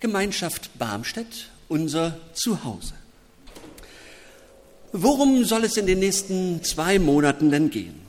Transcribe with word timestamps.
Gemeinschaft 0.00 0.78
Barmstedt, 0.78 1.50
unser 1.68 2.18
Zuhause. 2.32 2.94
Worum 4.92 5.44
soll 5.44 5.64
es 5.64 5.76
in 5.76 5.86
den 5.86 5.98
nächsten 5.98 6.62
zwei 6.62 6.98
Monaten 6.98 7.50
denn 7.50 7.70
gehen? 7.70 8.00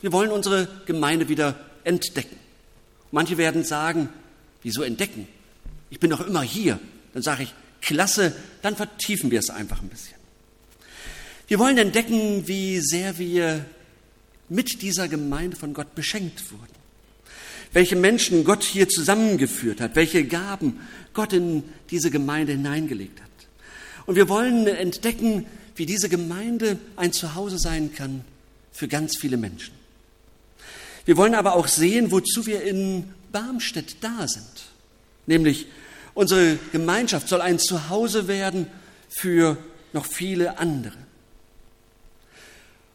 Wir 0.00 0.12
wollen 0.12 0.30
unsere 0.30 0.68
Gemeinde 0.86 1.28
wieder 1.28 1.58
entdecken. 1.82 2.36
Manche 3.10 3.36
werden 3.36 3.64
sagen, 3.64 4.10
wieso 4.62 4.82
entdecken? 4.82 5.26
Ich 5.90 5.98
bin 5.98 6.10
doch 6.10 6.24
immer 6.26 6.42
hier. 6.42 6.78
Dann 7.14 7.22
sage 7.22 7.44
ich, 7.44 7.54
klasse, 7.80 8.36
dann 8.62 8.76
vertiefen 8.76 9.30
wir 9.30 9.40
es 9.40 9.50
einfach 9.50 9.82
ein 9.82 9.88
bisschen. 9.88 10.16
Wir 11.48 11.58
wollen 11.58 11.78
entdecken, 11.78 12.46
wie 12.46 12.80
sehr 12.80 13.18
wir 13.18 13.64
mit 14.48 14.82
dieser 14.82 15.08
Gemeinde 15.08 15.56
von 15.56 15.72
Gott 15.72 15.94
beschenkt 15.94 16.52
wurden 16.52 16.77
welche 17.72 17.96
Menschen 17.96 18.44
Gott 18.44 18.62
hier 18.62 18.88
zusammengeführt 18.88 19.80
hat, 19.80 19.94
welche 19.96 20.24
Gaben 20.24 20.80
Gott 21.12 21.32
in 21.32 21.64
diese 21.90 22.10
Gemeinde 22.10 22.52
hineingelegt 22.52 23.20
hat. 23.20 23.28
Und 24.06 24.16
wir 24.16 24.28
wollen 24.28 24.66
entdecken, 24.66 25.46
wie 25.76 25.86
diese 25.86 26.08
Gemeinde 26.08 26.78
ein 26.96 27.12
Zuhause 27.12 27.58
sein 27.58 27.92
kann 27.94 28.24
für 28.72 28.88
ganz 28.88 29.16
viele 29.18 29.36
Menschen. 29.36 29.74
Wir 31.04 31.16
wollen 31.16 31.34
aber 31.34 31.54
auch 31.54 31.68
sehen, 31.68 32.10
wozu 32.10 32.46
wir 32.46 32.62
in 32.62 33.04
Barmstedt 33.32 33.96
da 34.02 34.26
sind. 34.28 34.66
Nämlich 35.26 35.66
unsere 36.14 36.58
Gemeinschaft 36.72 37.28
soll 37.28 37.40
ein 37.40 37.58
Zuhause 37.58 38.28
werden 38.28 38.66
für 39.08 39.56
noch 39.92 40.06
viele 40.06 40.58
andere. 40.58 40.96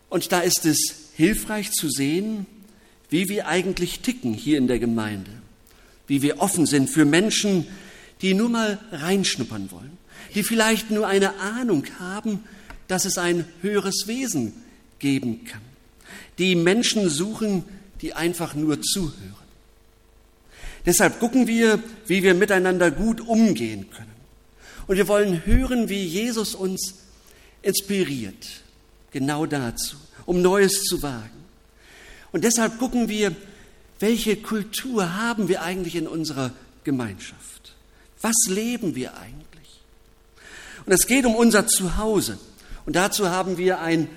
Und 0.09 0.31
da 0.31 0.41
ist 0.41 0.65
es 0.65 0.77
hilfreich 1.15 1.71
zu 1.71 1.89
sehen, 1.89 2.45
wie 3.13 3.29
wir 3.29 3.47
eigentlich 3.47 3.99
ticken 3.99 4.33
hier 4.33 4.57
in 4.57 4.65
der 4.65 4.79
Gemeinde, 4.79 5.29
wie 6.07 6.23
wir 6.23 6.39
offen 6.39 6.65
sind 6.65 6.89
für 6.89 7.05
Menschen, 7.05 7.67
die 8.23 8.33
nur 8.33 8.49
mal 8.49 8.79
reinschnuppern 8.91 9.69
wollen, 9.69 9.99
die 10.33 10.41
vielleicht 10.41 10.89
nur 10.89 11.05
eine 11.05 11.35
Ahnung 11.35 11.85
haben, 11.99 12.43
dass 12.87 13.05
es 13.05 13.19
ein 13.19 13.45
höheres 13.61 14.07
Wesen 14.07 14.53
geben 14.97 15.45
kann, 15.45 15.61
die 16.39 16.55
Menschen 16.55 17.07
suchen, 17.07 17.63
die 18.01 18.15
einfach 18.15 18.55
nur 18.55 18.81
zuhören. 18.81 19.35
Deshalb 20.83 21.19
gucken 21.19 21.45
wir, 21.45 21.83
wie 22.07 22.23
wir 22.23 22.33
miteinander 22.33 22.89
gut 22.89 23.21
umgehen 23.21 23.91
können. 23.91 24.09
Und 24.87 24.97
wir 24.97 25.07
wollen 25.07 25.45
hören, 25.45 25.87
wie 25.87 26.03
Jesus 26.03 26.55
uns 26.55 26.95
inspiriert, 27.61 28.63
genau 29.11 29.45
dazu, 29.45 29.97
um 30.25 30.41
Neues 30.41 30.81
zu 30.81 31.03
wagen. 31.03 31.32
Und 32.33 32.43
deshalb 32.43 32.79
gucken 32.79 33.07
wir, 33.07 33.33
welche 33.99 34.35
Kultur 34.35 35.15
haben 35.15 35.47
wir 35.47 35.61
eigentlich 35.61 35.95
in 35.95 36.07
unserer 36.07 36.51
Gemeinschaft? 36.83 37.73
Was 38.21 38.35
leben 38.47 38.95
wir 38.95 39.17
eigentlich? 39.17 39.79
Und 40.85 40.91
es 40.91 41.07
geht 41.07 41.25
um 41.25 41.35
unser 41.35 41.67
Zuhause. 41.67 42.37
Und 42.85 42.95
dazu 42.95 43.29
haben 43.29 43.57
wir 43.57 43.79
ein 43.79 44.09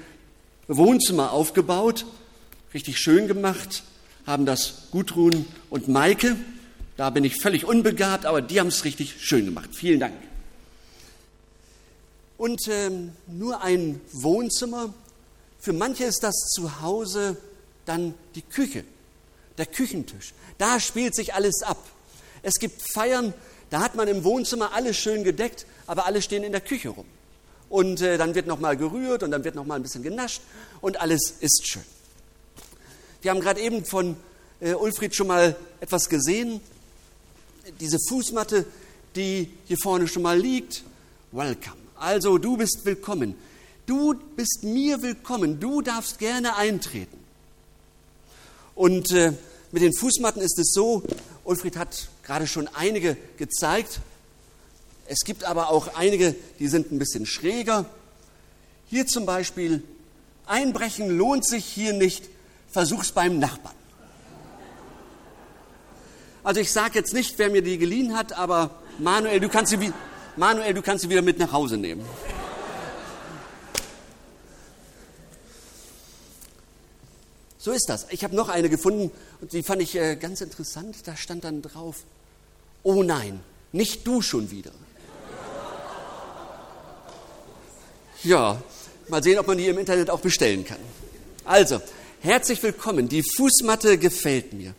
Wohnzimmer 0.67 1.31
aufgebaut, 1.31 2.05
richtig 2.75 2.99
schön 2.99 3.29
gemacht, 3.29 3.85
haben 4.27 4.47
das 4.47 4.89
Gudrun 4.91 5.45
und 5.71 5.87
Maike. 5.87 6.37
Da 6.97 7.11
bin 7.11 7.23
ich 7.23 7.41
völlig 7.41 7.65
unbegabt, 7.65 8.27
aber 8.27 8.43
die 8.43 8.59
haben 8.59 8.69
es 8.69 8.85
richtig 8.85 9.17
schön 9.21 9.45
gemacht. 9.45 9.71
Vielen 9.77 10.01
Dank. 10.01 10.15
Und 12.39 12.61
ähm, 12.69 13.13
nur 13.29 13.63
ein 13.63 14.01
Wohnzimmer. 14.13 14.93
Für 15.61 15.73
manche 15.73 16.05
ist 16.05 16.23
das 16.23 16.35
Zuhause 16.55 17.37
dann 17.87 18.15
die 18.35 18.43
Küche, 18.43 18.85
der 19.57 19.67
Küchentisch. 19.67 20.35
Da 20.59 20.79
spielt 20.81 21.15
sich 21.15 21.35
alles 21.35 21.63
ab. 21.63 21.79
Es 22.43 22.55
gibt 22.55 22.83
Feiern, 22.93 23.33
da 23.71 23.81
hat 23.81 23.95
man 23.95 24.09
im 24.09 24.23
Wohnzimmer 24.25 24.73
alles 24.73 24.97
schön 24.97 25.25
gedeckt, 25.25 25.67
aber 25.87 26.07
alle 26.07 26.23
stehen 26.23 26.45
in 26.45 26.53
der 26.53 26.61
Küche 26.61 26.91
rum. 26.91 27.07
Und 27.69 28.01
äh, 28.01 28.19
dann 28.19 28.35
wird 28.35 28.47
nochmal 28.47 28.77
gerührt 28.77 29.23
und 29.23 29.31
dann 29.31 29.43
wird 29.45 29.55
nochmal 29.55 29.79
ein 29.79 29.83
bisschen 29.83 30.03
genascht 30.03 30.43
und 30.81 31.01
alles 31.01 31.35
ist 31.41 31.67
schön. 31.67 31.83
Wir 33.23 33.33
haben 33.33 33.41
gerade 33.41 33.61
eben 33.61 33.85
von 33.85 34.17
äh, 34.61 34.75
Ulfried 34.75 35.15
schon 35.15 35.27
mal 35.27 35.57
etwas 35.81 36.09
gesehen. 36.09 36.61
Diese 37.81 37.99
Fußmatte, 38.09 38.65
die 39.17 39.51
hier 39.67 39.79
vorne 39.83 40.07
schon 40.07 40.23
mal 40.23 40.39
liegt. 40.39 40.85
Welcome. 41.33 41.77
Also 41.97 42.39
du 42.39 42.57
bist 42.57 42.85
willkommen. 42.85 43.35
Du 43.87 44.15
bist 44.37 44.63
mir 44.63 45.03
willkommen. 45.03 45.59
Du 45.59 45.83
darfst 45.83 46.19
gerne 46.19 46.57
eintreten. 46.57 47.26
Und 48.77 49.11
äh, 49.11 49.33
mit 49.73 49.83
den 49.83 49.93
Fußmatten 49.93 50.41
ist 50.41 50.59
es 50.59 50.71
so, 50.73 51.03
Ulfried 51.45 51.77
hat 51.77 52.09
gerade 52.23 52.47
schon 52.47 52.69
einige 52.69 53.17
gezeigt. 53.39 54.01
Es 55.09 55.21
gibt 55.25 55.45
aber 55.45 55.71
auch 55.71 55.95
einige, 55.97 56.37
die 56.59 56.69
sind 56.69 56.93
ein 56.93 56.99
bisschen 56.99 57.27
schräger. 57.27 57.87
Hier 58.89 59.07
zum 59.07 59.27
Beispiel, 59.27 59.83
einbrechen 60.45 61.09
lohnt 61.09 61.47
sich 61.47 61.65
hier 61.65 61.95
nicht, 61.95 62.29
versuch's 62.71 63.13
beim 63.13 63.39
Nachbarn. 63.39 63.75
Also 66.45 66.61
ich 66.61 66.71
sage 66.71 66.99
jetzt 66.99 67.15
nicht, 67.15 67.39
wer 67.39 67.51
mir 67.51 67.63
die 67.63 67.79
geliehen 67.79 68.17
hat, 68.17 68.35
aber 68.35 68.71
Manuel, 68.99 69.41
du 69.41 69.49
kannst 69.49 69.71
sie, 69.71 69.93
Manuel, 70.37 70.75
du 70.75 70.83
kannst 70.83 71.03
sie 71.03 71.11
wieder 71.11 71.23
mit 71.23 71.39
nach 71.39 71.53
Hause 71.53 71.77
nehmen. 71.77 72.05
So 77.67 77.73
ist 77.73 77.89
das. 77.89 78.07
Ich 78.11 78.23
habe 78.23 78.37
noch 78.37 78.49
eine 78.49 78.71
gefunden 78.71 79.11
und 79.41 79.53
die 79.53 79.65
fand 79.65 79.83
ich 79.83 79.97
äh, 79.97 80.15
ganz 80.15 80.41
interessant. 80.41 80.99
Da 81.05 81.17
stand 81.17 81.43
dann 81.43 81.63
drauf, 81.63 81.97
oh 82.85 83.03
nein, 83.03 83.41
nicht 83.73 84.07
du 84.07 84.23
schon 84.23 84.53
wieder. 84.53 84.71
Ja, 88.23 88.63
mal 89.09 89.21
sehen, 89.21 89.41
ob 89.41 89.49
man 89.49 89.59
die 89.59 89.67
im 89.67 89.79
Internet 89.79 90.11
auch 90.11 90.21
bestellen 90.21 90.65
kann. 90.65 90.79
Also, 91.45 91.83
herzlich 92.21 92.63
willkommen. 92.63 93.09
Die 93.09 93.25
Fußmatte 93.25 93.99
gefällt 93.99 94.53
mir. 94.53 94.73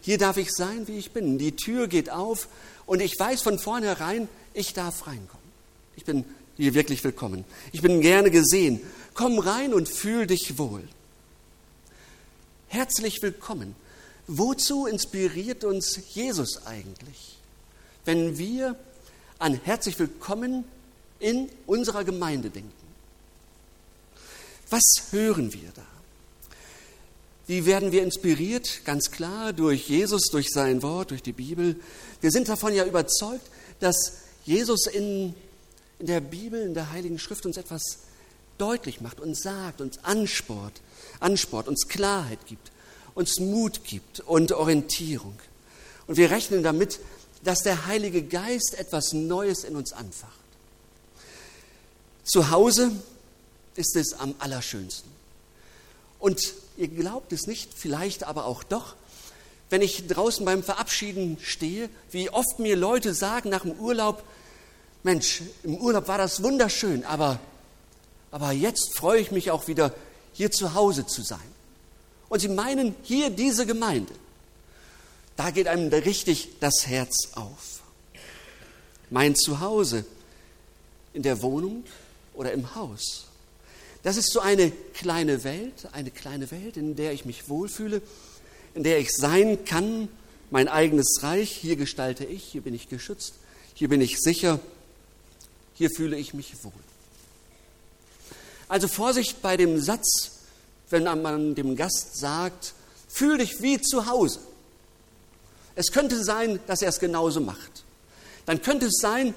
Hier 0.00 0.16
darf 0.16 0.36
ich 0.36 0.52
sein, 0.52 0.86
wie 0.86 0.96
ich 0.96 1.10
bin. 1.10 1.38
Die 1.38 1.56
Tür 1.56 1.88
geht 1.88 2.08
auf 2.08 2.46
und 2.86 3.02
ich 3.02 3.18
weiß 3.18 3.42
von 3.42 3.58
vornherein, 3.58 4.28
ich 4.54 4.74
darf 4.74 5.08
reinkommen. 5.08 5.48
Ich 5.96 6.04
bin 6.04 6.24
hier 6.56 6.74
wirklich 6.74 7.02
willkommen. 7.02 7.44
Ich 7.72 7.82
bin 7.82 8.00
gerne 8.00 8.30
gesehen. 8.30 8.80
Komm 9.14 9.40
rein 9.40 9.74
und 9.74 9.88
fühl 9.88 10.28
dich 10.28 10.56
wohl. 10.56 10.84
Herzlich 12.68 13.22
willkommen. 13.22 13.74
Wozu 14.26 14.86
inspiriert 14.86 15.64
uns 15.64 16.00
Jesus 16.12 16.66
eigentlich, 16.66 17.38
wenn 18.04 18.36
wir 18.36 18.76
an 19.38 19.58
herzlich 19.64 19.98
willkommen 19.98 20.64
in 21.18 21.48
unserer 21.66 22.04
Gemeinde 22.04 22.50
denken? 22.50 22.70
Was 24.68 24.84
hören 25.12 25.54
wir 25.54 25.70
da? 25.74 25.86
Wie 27.46 27.64
werden 27.64 27.90
wir 27.90 28.02
inspiriert? 28.02 28.82
Ganz 28.84 29.10
klar 29.10 29.54
durch 29.54 29.88
Jesus, 29.88 30.24
durch 30.30 30.50
sein 30.50 30.82
Wort, 30.82 31.10
durch 31.10 31.22
die 31.22 31.32
Bibel. 31.32 31.80
Wir 32.20 32.30
sind 32.30 32.50
davon 32.50 32.74
ja 32.74 32.84
überzeugt, 32.84 33.46
dass 33.80 34.18
Jesus 34.44 34.86
in, 34.86 35.34
in 35.98 36.06
der 36.06 36.20
Bibel, 36.20 36.60
in 36.60 36.74
der 36.74 36.90
Heiligen 36.90 37.18
Schrift 37.18 37.46
uns 37.46 37.56
etwas 37.56 38.00
deutlich 38.58 39.00
macht, 39.00 39.20
uns 39.20 39.42
sagt, 39.42 39.80
uns 39.80 40.04
ansport, 40.04 40.80
ansport, 41.20 41.68
uns 41.68 41.88
Klarheit 41.88 42.38
gibt, 42.46 42.70
uns 43.14 43.38
Mut 43.38 43.84
gibt 43.84 44.20
und 44.20 44.52
Orientierung. 44.52 45.38
Und 46.06 46.16
wir 46.16 46.30
rechnen 46.30 46.62
damit, 46.62 47.00
dass 47.44 47.62
der 47.62 47.86
Heilige 47.86 48.22
Geist 48.22 48.74
etwas 48.78 49.12
Neues 49.12 49.64
in 49.64 49.76
uns 49.76 49.92
anfacht. 49.92 50.32
Zu 52.24 52.50
Hause 52.50 52.92
ist 53.74 53.96
es 53.96 54.12
am 54.14 54.34
allerschönsten. 54.38 55.10
Und 56.18 56.52
ihr 56.76 56.88
glaubt 56.88 57.32
es 57.32 57.46
nicht, 57.46 57.72
vielleicht 57.74 58.24
aber 58.24 58.44
auch 58.44 58.62
doch, 58.64 58.96
wenn 59.70 59.82
ich 59.82 60.06
draußen 60.06 60.44
beim 60.44 60.62
Verabschieden 60.62 61.38
stehe, 61.40 61.90
wie 62.10 62.30
oft 62.30 62.58
mir 62.58 62.76
Leute 62.76 63.14
sagen 63.14 63.50
nach 63.50 63.62
dem 63.62 63.72
Urlaub, 63.72 64.22
Mensch, 65.02 65.42
im 65.62 65.76
Urlaub 65.76 66.08
war 66.08 66.18
das 66.18 66.42
wunderschön, 66.42 67.04
aber 67.04 67.38
aber 68.30 68.52
jetzt 68.52 68.96
freue 68.96 69.20
ich 69.20 69.30
mich 69.30 69.50
auch 69.50 69.68
wieder, 69.68 69.94
hier 70.32 70.50
zu 70.50 70.74
Hause 70.74 71.06
zu 71.06 71.22
sein. 71.22 71.40
Und 72.28 72.40
sie 72.40 72.48
meinen 72.48 72.94
hier 73.02 73.30
diese 73.30 73.66
Gemeinde. 73.66 74.12
Da 75.36 75.50
geht 75.50 75.68
einem 75.68 75.88
richtig 75.88 76.48
das 76.60 76.86
Herz 76.86 77.30
auf. 77.34 77.80
Mein 79.10 79.34
Zuhause 79.34 80.04
in 81.14 81.22
der 81.22 81.42
Wohnung 81.42 81.84
oder 82.34 82.52
im 82.52 82.74
Haus. 82.74 83.26
Das 84.02 84.16
ist 84.16 84.32
so 84.32 84.40
eine 84.40 84.70
kleine 84.94 85.44
Welt, 85.44 85.88
eine 85.92 86.10
kleine 86.10 86.50
Welt, 86.50 86.76
in 86.76 86.96
der 86.96 87.12
ich 87.12 87.24
mich 87.24 87.48
wohlfühle, 87.48 88.02
in 88.74 88.82
der 88.82 88.98
ich 88.98 89.10
sein 89.12 89.64
kann, 89.64 90.08
mein 90.50 90.68
eigenes 90.68 91.22
Reich. 91.22 91.50
Hier 91.50 91.76
gestalte 91.76 92.24
ich, 92.24 92.44
hier 92.44 92.62
bin 92.62 92.74
ich 92.74 92.88
geschützt, 92.88 93.34
hier 93.74 93.88
bin 93.88 94.00
ich 94.00 94.18
sicher, 94.20 94.60
hier 95.74 95.90
fühle 95.90 96.16
ich 96.16 96.34
mich 96.34 96.62
wohl. 96.62 96.72
Also 98.68 98.86
Vorsicht 98.86 99.40
bei 99.42 99.56
dem 99.56 99.80
Satz, 99.80 100.32
wenn 100.90 101.04
man 101.04 101.54
dem 101.54 101.76
Gast 101.76 102.18
sagt, 102.18 102.74
fühl 103.08 103.38
dich 103.38 103.62
wie 103.62 103.80
zu 103.80 104.06
Hause. 104.06 104.40
Es 105.74 105.92
könnte 105.92 106.22
sein, 106.22 106.60
dass 106.66 106.82
er 106.82 106.88
es 106.88 107.00
genauso 107.00 107.40
macht. 107.40 107.84
dann 108.46 108.62
könnte 108.62 108.86
es 108.86 108.98
sein, 109.00 109.34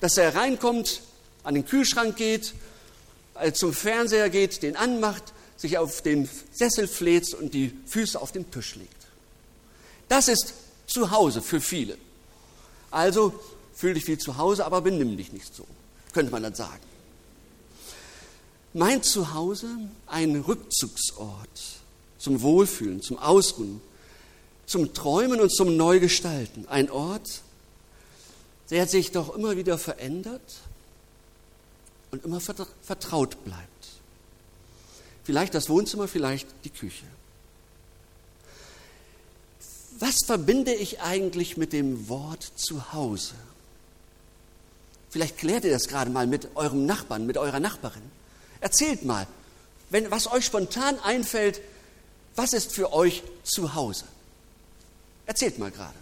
dass 0.00 0.16
er 0.16 0.34
reinkommt, 0.34 1.02
an 1.42 1.54
den 1.54 1.66
Kühlschrank 1.66 2.16
geht, 2.16 2.54
äh, 3.34 3.52
zum 3.52 3.74
Fernseher 3.74 4.30
geht, 4.30 4.62
den 4.62 4.76
anmacht, 4.76 5.34
sich 5.56 5.78
auf 5.78 6.02
den 6.02 6.28
Sessel 6.52 6.88
fläzt 6.88 7.34
und 7.34 7.52
die 7.54 7.76
Füße 7.86 8.20
auf 8.20 8.32
den 8.32 8.50
Tisch 8.50 8.74
legt. 8.76 8.90
Das 10.08 10.28
ist 10.28 10.54
zu 10.86 11.10
Hause 11.10 11.42
für 11.42 11.60
viele. 11.60 11.96
Also 12.90 13.38
fühl 13.74 13.94
dich 13.94 14.06
wie 14.06 14.18
zu 14.18 14.36
Hause, 14.36 14.64
aber 14.64 14.80
benimm 14.80 15.16
dich 15.16 15.32
nicht 15.32 15.54
so, 15.54 15.66
könnte 16.12 16.32
man 16.32 16.42
dann 16.42 16.54
sagen. 16.54 16.93
Mein 18.76 19.04
Zuhause 19.04 19.68
ein 20.08 20.34
Rückzugsort 20.34 21.78
zum 22.18 22.42
Wohlfühlen, 22.42 23.00
zum 23.00 23.18
Ausruhen, 23.18 23.80
zum 24.66 24.92
Träumen 24.92 25.40
und 25.40 25.54
zum 25.54 25.76
Neugestalten. 25.76 26.66
Ein 26.66 26.90
Ort, 26.90 27.42
der 28.70 28.88
sich 28.88 29.12
doch 29.12 29.36
immer 29.36 29.56
wieder 29.56 29.78
verändert 29.78 30.56
und 32.10 32.24
immer 32.24 32.40
vertraut 32.40 33.44
bleibt. 33.44 33.70
Vielleicht 35.22 35.54
das 35.54 35.68
Wohnzimmer, 35.68 36.08
vielleicht 36.08 36.48
die 36.64 36.70
Küche. 36.70 37.06
Was 40.00 40.16
verbinde 40.26 40.74
ich 40.74 41.00
eigentlich 41.00 41.56
mit 41.56 41.72
dem 41.72 42.08
Wort 42.08 42.42
Zuhause? 42.56 43.36
Vielleicht 45.10 45.38
klärt 45.38 45.64
ihr 45.64 45.70
das 45.70 45.86
gerade 45.86 46.10
mal 46.10 46.26
mit 46.26 46.56
eurem 46.56 46.86
Nachbarn, 46.86 47.24
mit 47.24 47.38
eurer 47.38 47.60
Nachbarin. 47.60 48.02
Erzählt 48.64 49.04
mal, 49.04 49.26
wenn, 49.90 50.10
was 50.10 50.32
euch 50.32 50.46
spontan 50.46 50.98
einfällt, 51.00 51.60
was 52.34 52.54
ist 52.54 52.72
für 52.72 52.94
euch 52.94 53.22
Zuhause? 53.42 54.06
Erzählt 55.26 55.58
mal 55.58 55.70
gerade. 55.70 55.98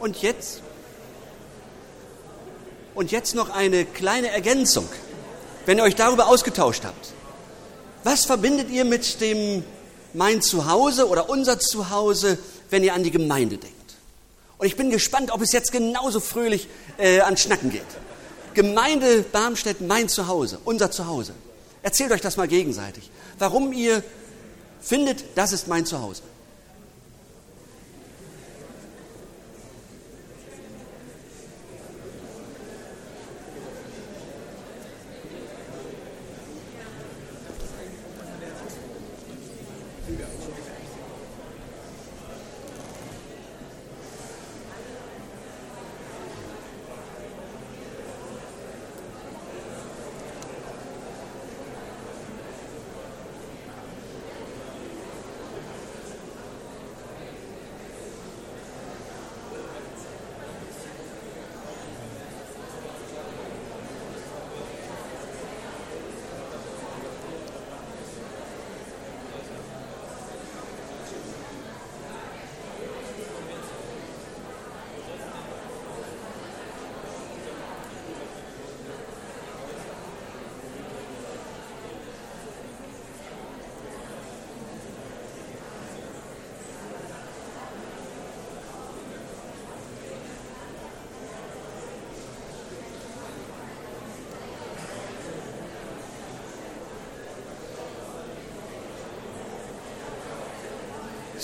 Und 0.00 0.22
jetzt? 0.22 0.62
Und 2.94 3.12
jetzt 3.12 3.34
noch 3.34 3.50
eine 3.50 3.84
kleine 3.84 4.30
Ergänzung, 4.30 4.88
wenn 5.66 5.78
ihr 5.78 5.84
euch 5.84 5.94
darüber 5.94 6.28
ausgetauscht 6.28 6.84
habt. 6.84 7.12
Was 8.02 8.24
verbindet 8.24 8.70
ihr 8.70 8.84
mit 8.84 9.20
dem 9.20 9.62
mein 10.14 10.42
Zuhause 10.42 11.06
oder 11.08 11.28
unser 11.28 11.58
Zuhause, 11.60 12.38
wenn 12.70 12.82
ihr 12.82 12.94
an 12.94 13.04
die 13.04 13.10
Gemeinde 13.10 13.58
denkt? 13.58 13.76
Und 14.58 14.66
ich 14.66 14.76
bin 14.76 14.90
gespannt, 14.90 15.30
ob 15.32 15.42
es 15.42 15.52
jetzt 15.52 15.70
genauso 15.70 16.18
fröhlich 16.18 16.68
äh, 16.98 17.20
an 17.20 17.36
Schnacken 17.36 17.70
geht. 17.70 17.82
Gemeinde 18.54 19.22
Barmstedt, 19.22 19.80
mein 19.80 20.08
Zuhause, 20.08 20.58
unser 20.64 20.90
Zuhause. 20.90 21.34
Erzählt 21.82 22.10
euch 22.12 22.20
das 22.20 22.36
mal 22.36 22.48
gegenseitig. 22.48 23.10
Warum 23.38 23.72
ihr 23.72 24.02
findet, 24.80 25.24
das 25.34 25.52
ist 25.52 25.68
mein 25.68 25.86
Zuhause. 25.86 26.22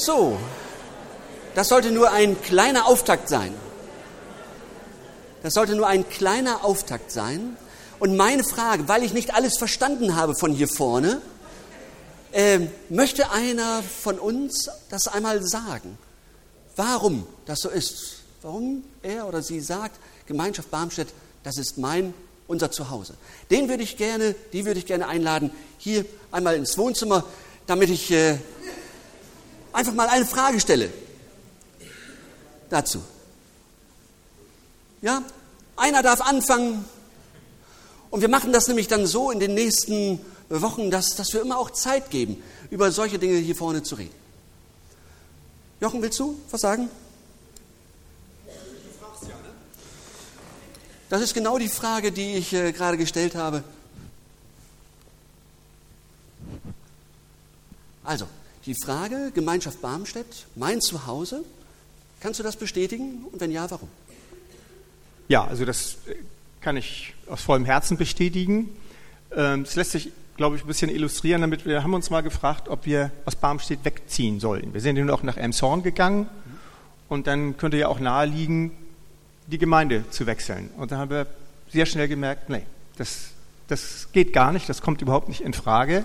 So, 0.06 0.38
das 1.56 1.66
sollte 1.66 1.90
nur 1.90 2.12
ein 2.12 2.40
kleiner 2.40 2.86
Auftakt 2.86 3.28
sein. 3.28 3.52
Das 5.42 5.54
sollte 5.54 5.74
nur 5.74 5.88
ein 5.88 6.08
kleiner 6.08 6.64
Auftakt 6.64 7.10
sein. 7.10 7.56
Und 7.98 8.16
meine 8.16 8.44
Frage, 8.44 8.86
weil 8.86 9.02
ich 9.02 9.12
nicht 9.12 9.34
alles 9.34 9.58
verstanden 9.58 10.14
habe 10.14 10.36
von 10.36 10.52
hier 10.52 10.68
vorne, 10.68 11.20
äh, 12.30 12.60
möchte 12.88 13.32
einer 13.32 13.82
von 13.82 14.20
uns 14.20 14.70
das 14.90 15.08
einmal 15.08 15.42
sagen, 15.42 15.98
warum 16.76 17.26
das 17.44 17.58
so 17.58 17.68
ist. 17.68 18.18
Warum 18.42 18.84
er 19.02 19.26
oder 19.26 19.42
sie 19.42 19.58
sagt, 19.58 19.98
Gemeinschaft 20.26 20.70
Barmstedt, 20.70 21.08
das 21.42 21.56
ist 21.58 21.78
mein, 21.78 22.14
unser 22.46 22.70
Zuhause. 22.70 23.14
Den 23.50 23.68
würde 23.68 23.82
ich 23.82 23.96
gerne, 23.96 24.36
die 24.52 24.66
würde 24.66 24.78
ich 24.78 24.86
gerne 24.86 25.08
einladen, 25.08 25.50
hier 25.78 26.04
einmal 26.30 26.54
ins 26.54 26.78
Wohnzimmer, 26.78 27.24
damit 27.66 27.90
ich 27.90 28.12
äh, 28.12 28.38
einfach 29.76 29.92
mal 29.92 30.08
eine 30.08 30.24
Frage 30.24 30.58
stelle 30.58 30.90
dazu. 32.70 33.02
Ja, 35.02 35.22
einer 35.76 36.02
darf 36.02 36.22
anfangen 36.22 36.84
und 38.10 38.22
wir 38.22 38.28
machen 38.28 38.52
das 38.52 38.68
nämlich 38.68 38.88
dann 38.88 39.06
so 39.06 39.30
in 39.30 39.38
den 39.38 39.52
nächsten 39.52 40.18
Wochen, 40.48 40.90
dass, 40.90 41.10
dass 41.10 41.34
wir 41.34 41.42
immer 41.42 41.58
auch 41.58 41.70
Zeit 41.70 42.10
geben, 42.10 42.42
über 42.70 42.90
solche 42.90 43.18
Dinge 43.18 43.36
hier 43.36 43.54
vorne 43.54 43.82
zu 43.82 43.96
reden. 43.96 44.14
Jochen, 45.80 46.00
willst 46.00 46.18
du 46.18 46.40
was 46.50 46.62
sagen? 46.62 46.88
Das 51.10 51.20
ist 51.20 51.34
genau 51.34 51.58
die 51.58 51.68
Frage, 51.68 52.10
die 52.10 52.34
ich 52.34 52.52
äh, 52.52 52.72
gerade 52.72 52.96
gestellt 52.96 53.34
habe. 53.34 53.62
Also, 58.02 58.26
die 58.66 58.74
Frage, 58.74 59.30
Gemeinschaft 59.32 59.80
Barmstedt, 59.80 60.46
mein 60.56 60.80
Zuhause, 60.80 61.44
kannst 62.20 62.40
du 62.40 62.44
das 62.44 62.56
bestätigen? 62.56 63.24
Und 63.30 63.40
wenn 63.40 63.52
ja, 63.52 63.70
warum? 63.70 63.88
Ja, 65.28 65.46
also 65.46 65.64
das 65.64 65.98
äh, 66.06 66.16
kann 66.60 66.76
ich 66.76 67.14
aus 67.28 67.42
vollem 67.42 67.64
Herzen 67.64 67.96
bestätigen. 67.96 68.68
Ähm, 69.34 69.64
das 69.64 69.76
lässt 69.76 69.92
sich, 69.92 70.10
glaube 70.36 70.56
ich, 70.56 70.64
ein 70.64 70.66
bisschen 70.66 70.90
illustrieren, 70.90 71.40
damit 71.40 71.64
wir 71.64 71.82
haben 71.82 71.94
uns 71.94 72.10
mal 72.10 72.22
gefragt, 72.22 72.68
ob 72.68 72.86
wir 72.86 73.10
aus 73.24 73.36
Barmstedt 73.36 73.84
wegziehen 73.84 74.40
sollen. 74.40 74.74
Wir 74.74 74.80
sind 74.80 74.96
nun 74.96 75.10
auch 75.10 75.22
nach 75.22 75.36
Elmshorn 75.36 75.82
gegangen 75.82 76.28
und 77.08 77.26
dann 77.26 77.56
könnte 77.56 77.76
ja 77.76 77.88
auch 77.88 78.00
naheliegen, 78.00 78.72
die 79.46 79.58
Gemeinde 79.58 80.04
zu 80.10 80.26
wechseln. 80.26 80.70
Und 80.76 80.90
da 80.90 80.98
haben 80.98 81.10
wir 81.10 81.26
sehr 81.72 81.86
schnell 81.86 82.08
gemerkt, 82.08 82.50
nee, 82.50 82.62
das 82.96 83.30
Das 83.68 84.08
geht 84.12 84.32
gar 84.32 84.52
nicht, 84.52 84.68
das 84.68 84.80
kommt 84.80 85.02
überhaupt 85.02 85.28
nicht 85.28 85.40
in 85.40 85.52
Frage. 85.52 86.04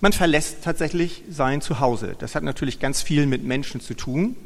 Man 0.00 0.12
verlässt 0.12 0.64
tatsächlich 0.64 1.22
sein 1.30 1.60
Zuhause. 1.60 2.16
Das 2.18 2.34
hat 2.34 2.42
natürlich 2.42 2.80
ganz 2.80 3.02
viel 3.02 3.26
mit 3.26 3.44
Menschen 3.44 3.80
zu 3.80 3.94
tun. 3.94 4.36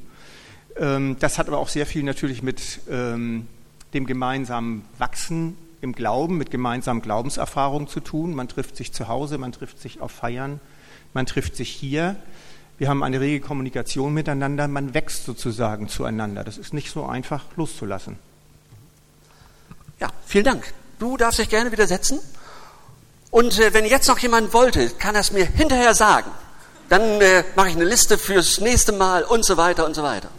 Ähm, 0.77 1.17
das 1.21 1.39
hat 1.39 1.47
aber 1.47 1.59
auch 1.59 1.69
sehr 1.69 1.87
viel 1.87 2.03
natürlich 2.03 2.43
mit 2.43 2.81
ähm, 2.91 3.47
dem 3.93 4.07
gemeinsamen 4.07 4.85
Wachsen 4.99 5.57
im 5.81 5.93
Glauben, 5.93 6.39
mit 6.39 6.51
gemeinsamen 6.51 7.03
Glaubenserfahrungen 7.03 7.87
zu 7.87 8.01
tun. 8.01 8.35
Man 8.35 8.49
trifft 8.49 8.77
sich 8.77 8.93
zu 8.93 9.07
Hause, 9.07 9.39
man 9.39 9.53
trifft 9.53 9.81
sich 9.81 10.01
auf 10.01 10.11
Feiern, 10.11 10.59
man 11.13 11.27
trifft 11.27 11.55
sich 11.55 11.71
hier. 11.71 12.17
Wir 12.77 12.89
haben 12.89 13.05
eine 13.05 13.21
rege 13.21 13.47
Kommunikation 13.47 14.13
miteinander, 14.13 14.67
man 14.67 14.95
wächst 14.95 15.25
sozusagen 15.25 15.89
zueinander. 15.89 16.43
Das 16.43 16.59
ist 16.59 16.75
nicht 16.75 16.91
so 16.91 17.07
einfach 17.07 17.45
loszulassen. 17.57 18.19
Ja, 20.01 20.09
vielen 20.27 20.45
Dank. 20.45 20.75
Du 20.99 21.17
darfst 21.17 21.39
dich 21.39 21.49
gerne 21.49 21.71
wieder 21.71 21.87
setzen. 21.87 22.19
Und 23.35 23.59
äh, 23.59 23.75
wenn 23.75 23.85
jetzt 23.85 24.07
noch 24.07 24.21
jemand 24.21 24.53
wollte, 24.53 24.91
kann 24.91 25.17
er 25.17 25.23
es 25.23 25.33
mir 25.33 25.45
hinterher 25.45 25.93
sagen. 25.93 26.31
Dann 26.89 27.21
äh, 27.21 27.43
mache 27.57 27.71
ich 27.71 27.75
eine 27.75 27.85
Liste 27.85 28.17
fürs 28.17 28.61
nächste 28.61 28.93
Mal 28.93 29.25
und 29.25 29.45
so 29.45 29.57
weiter 29.57 29.85
und 29.87 29.95
so 29.95 30.05
weiter. 30.05 30.31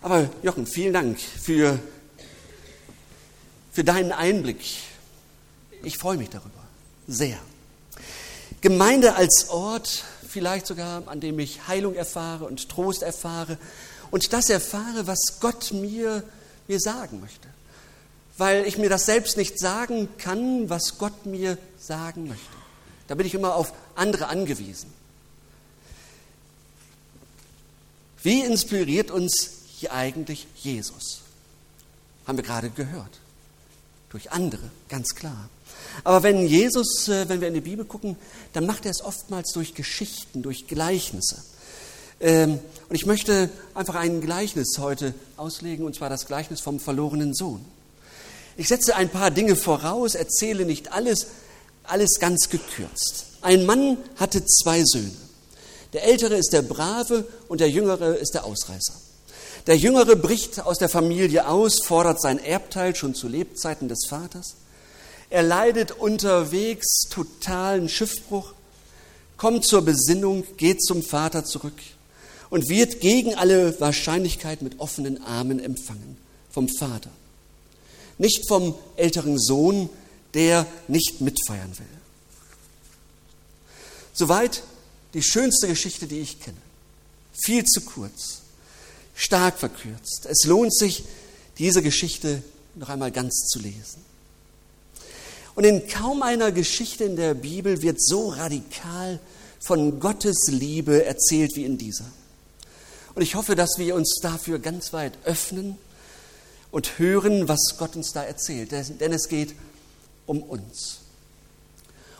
Aber 0.00 0.30
Jochen, 0.44 0.68
vielen 0.68 0.92
Dank 0.92 1.18
für, 1.18 1.80
für 3.72 3.82
deinen 3.82 4.12
Einblick. 4.12 4.60
Ich 5.82 5.98
freue 5.98 6.16
mich 6.16 6.30
darüber. 6.30 6.62
Sehr. 7.08 7.40
Gemeinde 8.60 9.16
als 9.16 9.48
Ort, 9.48 10.04
vielleicht 10.28 10.68
sogar, 10.68 11.02
an 11.08 11.18
dem 11.18 11.40
ich 11.40 11.66
Heilung 11.66 11.96
erfahre 11.96 12.44
und 12.44 12.68
Trost 12.68 13.02
erfahre 13.02 13.58
und 14.12 14.32
das 14.32 14.48
erfahre, 14.50 15.08
was 15.08 15.40
Gott 15.40 15.72
mir, 15.72 16.22
mir 16.68 16.78
sagen 16.78 17.18
möchte. 17.20 17.51
Weil 18.42 18.66
ich 18.66 18.76
mir 18.76 18.88
das 18.88 19.06
selbst 19.06 19.36
nicht 19.36 19.60
sagen 19.60 20.08
kann, 20.18 20.68
was 20.68 20.98
Gott 20.98 21.26
mir 21.26 21.58
sagen 21.78 22.26
möchte. 22.26 22.56
Da 23.06 23.14
bin 23.14 23.24
ich 23.24 23.34
immer 23.34 23.54
auf 23.54 23.72
andere 23.94 24.26
angewiesen. 24.26 24.92
Wie 28.20 28.40
inspiriert 28.40 29.12
uns 29.12 29.48
hier 29.76 29.92
eigentlich 29.92 30.48
Jesus? 30.56 31.20
Haben 32.26 32.36
wir 32.36 32.42
gerade 32.42 32.70
gehört. 32.70 33.20
Durch 34.10 34.32
andere, 34.32 34.72
ganz 34.88 35.14
klar. 35.14 35.48
Aber 36.02 36.24
wenn 36.24 36.44
Jesus, 36.44 37.06
äh, 37.06 37.28
wenn 37.28 37.40
wir 37.40 37.46
in 37.46 37.54
die 37.54 37.60
Bibel 37.60 37.84
gucken, 37.84 38.16
dann 38.54 38.66
macht 38.66 38.86
er 38.86 38.90
es 38.90 39.02
oftmals 39.02 39.52
durch 39.52 39.74
Geschichten, 39.76 40.42
durch 40.42 40.66
Gleichnisse. 40.66 41.44
Ähm, 42.18 42.58
und 42.88 42.96
ich 42.96 43.06
möchte 43.06 43.50
einfach 43.72 43.94
ein 43.94 44.20
Gleichnis 44.20 44.78
heute 44.78 45.14
auslegen, 45.36 45.86
und 45.86 45.94
zwar 45.94 46.10
das 46.10 46.26
Gleichnis 46.26 46.60
vom 46.60 46.80
verlorenen 46.80 47.34
Sohn. 47.34 47.64
Ich 48.56 48.68
setze 48.68 48.94
ein 48.96 49.08
paar 49.08 49.30
Dinge 49.30 49.56
voraus, 49.56 50.14
erzähle 50.14 50.64
nicht 50.64 50.92
alles, 50.92 51.26
alles 51.84 52.18
ganz 52.20 52.48
gekürzt. 52.48 53.26
Ein 53.40 53.66
Mann 53.66 53.98
hatte 54.16 54.44
zwei 54.44 54.84
Söhne. 54.84 55.10
Der 55.92 56.04
ältere 56.04 56.36
ist 56.36 56.52
der 56.52 56.62
Brave 56.62 57.26
und 57.48 57.60
der 57.60 57.70
jüngere 57.70 58.16
ist 58.16 58.34
der 58.34 58.44
Ausreißer. 58.44 58.94
Der 59.66 59.76
jüngere 59.76 60.16
bricht 60.16 60.60
aus 60.60 60.78
der 60.78 60.88
Familie 60.88 61.46
aus, 61.46 61.84
fordert 61.84 62.20
sein 62.20 62.42
Erbteil 62.42 62.96
schon 62.96 63.14
zu 63.14 63.28
Lebzeiten 63.28 63.88
des 63.88 64.06
Vaters. 64.08 64.56
Er 65.30 65.42
leidet 65.42 65.92
unterwegs 65.92 67.08
totalen 67.10 67.88
Schiffbruch, 67.88 68.54
kommt 69.36 69.64
zur 69.64 69.82
Besinnung, 69.82 70.44
geht 70.56 70.82
zum 70.82 71.02
Vater 71.02 71.44
zurück 71.44 71.80
und 72.50 72.68
wird 72.68 73.00
gegen 73.00 73.34
alle 73.34 73.78
Wahrscheinlichkeit 73.80 74.62
mit 74.62 74.80
offenen 74.80 75.22
Armen 75.22 75.58
empfangen 75.58 76.16
vom 76.50 76.68
Vater. 76.68 77.10
Nicht 78.22 78.46
vom 78.46 78.76
älteren 78.94 79.36
Sohn, 79.36 79.90
der 80.32 80.64
nicht 80.86 81.20
mitfeiern 81.20 81.76
will. 81.76 81.86
Soweit 84.12 84.62
die 85.12 85.24
schönste 85.24 85.66
Geschichte, 85.66 86.06
die 86.06 86.20
ich 86.20 86.38
kenne. 86.38 86.56
Viel 87.32 87.64
zu 87.64 87.80
kurz, 87.80 88.42
stark 89.16 89.58
verkürzt. 89.58 90.26
Es 90.30 90.44
lohnt 90.44 90.72
sich, 90.72 91.02
diese 91.58 91.82
Geschichte 91.82 92.44
noch 92.76 92.90
einmal 92.90 93.10
ganz 93.10 93.48
zu 93.48 93.58
lesen. 93.58 94.04
Und 95.56 95.64
in 95.64 95.88
kaum 95.88 96.22
einer 96.22 96.52
Geschichte 96.52 97.02
in 97.02 97.16
der 97.16 97.34
Bibel 97.34 97.82
wird 97.82 98.00
so 98.00 98.28
radikal 98.28 99.18
von 99.58 99.98
Gottes 99.98 100.46
Liebe 100.46 101.04
erzählt 101.04 101.56
wie 101.56 101.64
in 101.64 101.76
dieser. 101.76 102.06
Und 103.16 103.22
ich 103.22 103.34
hoffe, 103.34 103.56
dass 103.56 103.78
wir 103.78 103.96
uns 103.96 104.20
dafür 104.22 104.60
ganz 104.60 104.92
weit 104.92 105.18
öffnen 105.24 105.76
und 106.72 106.98
hören, 106.98 107.46
was 107.46 107.76
Gott 107.78 107.94
uns 107.94 108.12
da 108.12 108.24
erzählt. 108.24 108.72
Denn 108.72 109.12
es 109.12 109.28
geht 109.28 109.54
um 110.26 110.42
uns. 110.42 110.98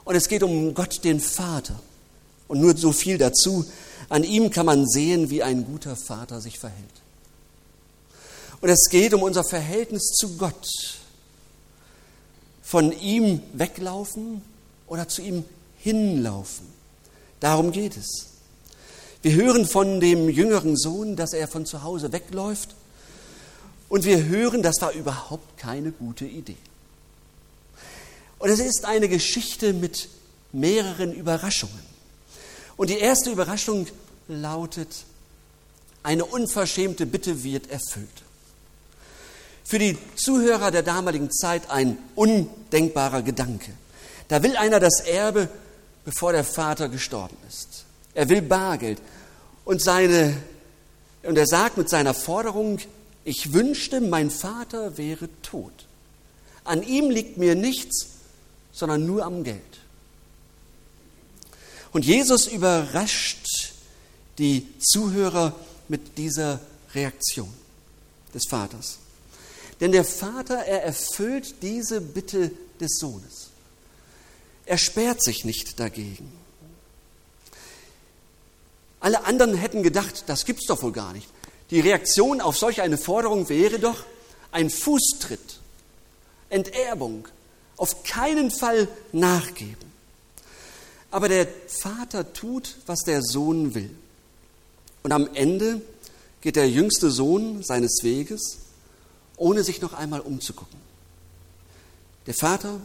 Und 0.04 0.14
es 0.14 0.28
geht 0.28 0.44
um 0.44 0.75
Gott, 0.75 1.02
den 1.02 1.18
Vater. 1.18 1.80
Und 2.47 2.61
nur 2.61 2.76
so 2.76 2.92
viel 2.92 3.18
dazu. 3.18 3.64
An 4.09 4.23
ihm 4.23 4.50
kann 4.50 4.66
man 4.66 4.87
sehen, 4.87 5.30
wie 5.30 5.42
ein 5.42 5.64
guter 5.64 5.97
Vater 5.97 6.40
sich 6.40 6.59
verhält. 6.59 6.78
Und 8.61 8.68
es 8.68 8.88
geht 8.90 9.14
um 9.14 9.23
unser 9.23 9.42
Verhältnis 9.42 10.12
zu 10.12 10.37
Gott 10.37 10.68
von 12.62 12.92
ihm 12.92 13.40
weglaufen 13.54 14.42
oder 14.87 15.09
zu 15.09 15.23
ihm 15.23 15.44
hinlaufen. 15.78 16.66
Darum 17.40 17.73
geht 17.73 17.97
es. 17.97 18.28
Wir 19.23 19.35
hören 19.35 19.66
von 19.66 20.00
dem 20.00 20.28
jüngeren 20.28 20.76
Sohn, 20.76 21.16
dass 21.16 21.32
er 21.32 21.49
von 21.49 21.66
zu 21.66 21.82
Hause 21.82 22.12
wegläuft. 22.12 22.75
Und 23.92 24.06
wir 24.06 24.25
hören, 24.25 24.62
das 24.62 24.76
war 24.80 24.92
überhaupt 24.92 25.58
keine 25.58 25.92
gute 25.92 26.25
Idee. 26.25 26.56
Und 28.38 28.49
es 28.49 28.58
ist 28.58 28.87
eine 28.87 29.06
Geschichte 29.06 29.75
mit 29.75 30.08
mehreren 30.50 31.12
Überraschungen. 31.12 31.78
Und 32.78 32.88
die 32.88 32.96
erste 32.96 33.30
Überraschung 33.30 33.87
lautet, 34.28 34.88
eine 36.02 36.25
unverschämte 36.25 37.04
Bitte 37.04 37.44
wird 37.44 37.70
erfüllt. 37.70 38.08
Für 39.62 39.78
die 39.78 39.99
Zuhörer 40.16 40.70
der 40.70 40.84
damaligen 40.84 41.30
Zeit 41.30 41.68
ein 41.68 41.99
undenkbarer 42.14 43.20
Gedanke. 43.20 43.72
Da 44.28 44.42
will 44.42 44.56
einer 44.56 44.80
das 44.80 45.00
Erbe, 45.00 45.50
bevor 46.06 46.32
der 46.32 46.44
Vater 46.44 46.88
gestorben 46.88 47.37
ist. 47.46 47.84
Er 48.14 48.30
will 48.30 48.40
Bargeld. 48.40 49.02
Und, 49.66 49.82
seine, 49.82 50.34
und 51.25 51.37
er 51.37 51.46
sagt 51.46 51.76
mit 51.76 51.90
seiner 51.90 52.14
Forderung, 52.14 52.78
ich 53.24 53.52
wünschte, 53.52 54.00
mein 54.00 54.30
Vater 54.30 54.98
wäre 54.98 55.28
tot. 55.42 55.86
An 56.64 56.82
ihm 56.82 57.10
liegt 57.10 57.36
mir 57.36 57.54
nichts, 57.54 58.08
sondern 58.72 59.06
nur 59.06 59.24
am 59.24 59.44
Geld. 59.44 59.60
Und 61.92 62.04
Jesus 62.04 62.46
überrascht 62.46 63.72
die 64.38 64.66
Zuhörer 64.78 65.54
mit 65.88 66.16
dieser 66.18 66.60
Reaktion 66.94 67.52
des 68.34 68.44
Vaters. 68.48 68.98
Denn 69.80 69.92
der 69.92 70.04
Vater, 70.04 70.64
er 70.64 70.84
erfüllt 70.84 71.62
diese 71.62 72.00
Bitte 72.00 72.50
des 72.80 72.98
Sohnes. 72.98 73.50
Er 74.64 74.78
sperrt 74.78 75.22
sich 75.22 75.44
nicht 75.44 75.80
dagegen. 75.80 76.32
Alle 79.00 79.24
anderen 79.24 79.54
hätten 79.54 79.82
gedacht, 79.82 80.24
das 80.28 80.44
gibt's 80.44 80.66
doch 80.66 80.82
wohl 80.82 80.92
gar 80.92 81.12
nicht. 81.12 81.28
Die 81.72 81.80
Reaktion 81.80 82.42
auf 82.42 82.58
solch 82.58 82.82
eine 82.82 82.98
Forderung 82.98 83.48
wäre 83.48 83.78
doch 83.78 84.04
ein 84.50 84.68
Fußtritt, 84.68 85.58
Enterbung, 86.50 87.26
auf 87.78 88.02
keinen 88.02 88.50
Fall 88.50 88.88
nachgeben. 89.12 89.90
Aber 91.10 91.30
der 91.30 91.48
Vater 91.68 92.34
tut, 92.34 92.76
was 92.84 93.00
der 93.04 93.22
Sohn 93.22 93.74
will. 93.74 93.88
Und 95.02 95.12
am 95.12 95.30
Ende 95.32 95.80
geht 96.42 96.56
der 96.56 96.68
jüngste 96.68 97.10
Sohn 97.10 97.62
seines 97.62 98.00
Weges 98.02 98.58
ohne 99.38 99.64
sich 99.64 99.80
noch 99.80 99.94
einmal 99.94 100.20
umzugucken. 100.20 100.78
Der 102.26 102.34
Vater, 102.34 102.82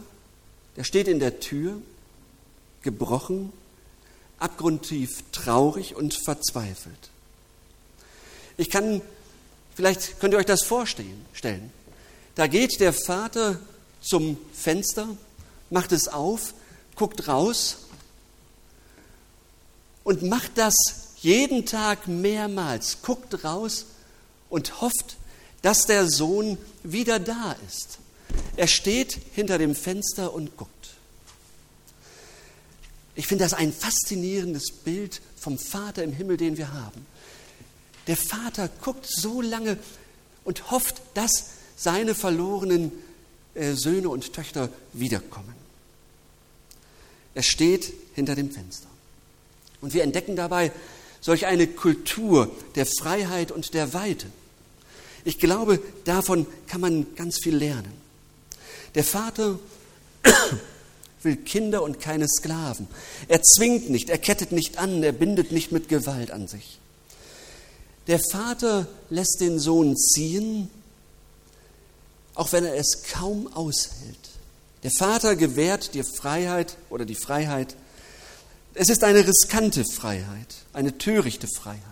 der 0.76 0.84
steht 0.84 1.08
in 1.08 1.20
der 1.20 1.40
Tür, 1.40 1.76
gebrochen, 2.80 3.52
abgrundtief 4.38 5.24
traurig 5.30 5.94
und 5.94 6.14
verzweifelt. 6.14 7.10
Ich 8.58 8.70
kann, 8.70 9.00
vielleicht 9.74 10.18
könnt 10.20 10.34
ihr 10.34 10.38
euch 10.38 10.44
das 10.44 10.64
vorstellen. 10.64 11.72
Da 12.34 12.46
geht 12.48 12.80
der 12.80 12.92
Vater 12.92 13.58
zum 14.02 14.36
Fenster, 14.52 15.08
macht 15.70 15.92
es 15.92 16.08
auf, 16.08 16.54
guckt 16.96 17.28
raus 17.28 17.78
und 20.02 20.22
macht 20.24 20.52
das 20.56 20.74
jeden 21.20 21.66
Tag 21.66 22.08
mehrmals, 22.08 22.98
guckt 23.02 23.44
raus 23.44 23.86
und 24.50 24.80
hofft, 24.80 25.16
dass 25.62 25.86
der 25.86 26.08
Sohn 26.08 26.58
wieder 26.82 27.20
da 27.20 27.56
ist. 27.68 27.98
Er 28.56 28.66
steht 28.66 29.18
hinter 29.34 29.58
dem 29.58 29.74
Fenster 29.74 30.32
und 30.34 30.56
guckt. 30.56 30.72
Ich 33.14 33.26
finde 33.28 33.44
das 33.44 33.54
ein 33.54 33.72
faszinierendes 33.72 34.72
Bild 34.84 35.20
vom 35.36 35.58
Vater 35.58 36.02
im 36.02 36.12
Himmel, 36.12 36.36
den 36.36 36.56
wir 36.56 36.72
haben. 36.72 37.06
Der 38.08 38.16
Vater 38.16 38.68
guckt 38.82 39.06
so 39.06 39.40
lange 39.40 39.78
und 40.44 40.70
hofft, 40.70 41.02
dass 41.14 41.50
seine 41.76 42.14
verlorenen 42.14 42.90
äh, 43.54 43.74
Söhne 43.74 44.08
und 44.08 44.32
Töchter 44.32 44.70
wiederkommen. 44.92 45.54
Er 47.34 47.42
steht 47.42 47.92
hinter 48.14 48.34
dem 48.34 48.50
Fenster. 48.50 48.88
Und 49.80 49.94
wir 49.94 50.02
entdecken 50.02 50.34
dabei 50.34 50.72
solch 51.20 51.46
eine 51.46 51.66
Kultur 51.66 52.50
der 52.74 52.86
Freiheit 52.86 53.52
und 53.52 53.74
der 53.74 53.92
Weite. 53.92 54.26
Ich 55.24 55.38
glaube, 55.38 55.80
davon 56.04 56.46
kann 56.66 56.80
man 56.80 57.14
ganz 57.14 57.38
viel 57.42 57.56
lernen. 57.56 57.92
Der 58.94 59.04
Vater 59.04 59.58
will 61.22 61.36
Kinder 61.36 61.82
und 61.82 62.00
keine 62.00 62.26
Sklaven. 62.28 62.88
Er 63.28 63.42
zwingt 63.42 63.90
nicht, 63.90 64.08
er 64.08 64.18
kettet 64.18 64.52
nicht 64.52 64.78
an, 64.78 65.02
er 65.02 65.12
bindet 65.12 65.52
nicht 65.52 65.72
mit 65.72 65.88
Gewalt 65.88 66.30
an 66.30 66.48
sich. 66.48 66.77
Der 68.08 68.18
Vater 68.18 68.88
lässt 69.10 69.40
den 69.40 69.60
Sohn 69.60 69.96
ziehen, 69.96 70.70
auch 72.34 72.52
wenn 72.52 72.64
er 72.64 72.76
es 72.76 73.04
kaum 73.12 73.52
aushält. 73.52 74.18
Der 74.82 74.90
Vater 74.90 75.36
gewährt 75.36 75.94
dir 75.94 76.04
Freiheit 76.04 76.76
oder 76.90 77.04
die 77.04 77.14
Freiheit. 77.14 77.76
Es 78.74 78.88
ist 78.88 79.04
eine 79.04 79.26
riskante 79.26 79.84
Freiheit, 79.84 80.54
eine 80.72 80.98
törichte 80.98 81.48
Freiheit. 81.48 81.82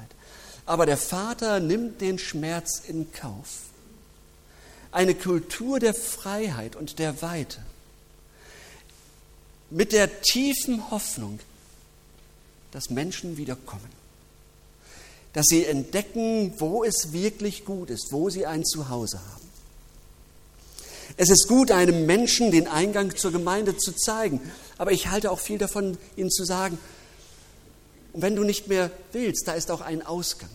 Aber 0.64 0.86
der 0.86 0.96
Vater 0.96 1.60
nimmt 1.60 2.00
den 2.00 2.18
Schmerz 2.18 2.82
in 2.88 3.12
Kauf. 3.12 3.60
Eine 4.90 5.14
Kultur 5.14 5.78
der 5.78 5.94
Freiheit 5.94 6.74
und 6.74 6.98
der 6.98 7.22
Weite 7.22 7.60
mit 9.70 9.92
der 9.92 10.22
tiefen 10.22 10.90
Hoffnung, 10.90 11.40
dass 12.70 12.90
Menschen 12.90 13.36
wiederkommen, 13.36 13.90
dass 15.36 15.48
sie 15.50 15.66
entdecken, 15.66 16.54
wo 16.56 16.82
es 16.82 17.12
wirklich 17.12 17.66
gut 17.66 17.90
ist, 17.90 18.10
wo 18.10 18.30
sie 18.30 18.46
ein 18.46 18.64
Zuhause 18.64 19.18
haben. 19.18 19.46
Es 21.18 21.28
ist 21.28 21.46
gut, 21.46 21.70
einem 21.70 22.06
Menschen 22.06 22.50
den 22.50 22.66
Eingang 22.66 23.14
zur 23.14 23.32
Gemeinde 23.32 23.76
zu 23.76 23.92
zeigen, 23.92 24.40
aber 24.78 24.92
ich 24.92 25.08
halte 25.08 25.30
auch 25.30 25.38
viel 25.38 25.58
davon, 25.58 25.98
ihnen 26.16 26.30
zu 26.30 26.46
sagen, 26.46 26.78
wenn 28.14 28.34
du 28.34 28.44
nicht 28.44 28.68
mehr 28.68 28.90
willst, 29.12 29.46
da 29.46 29.52
ist 29.52 29.70
auch 29.70 29.82
ein 29.82 30.00
Ausgang. 30.00 30.48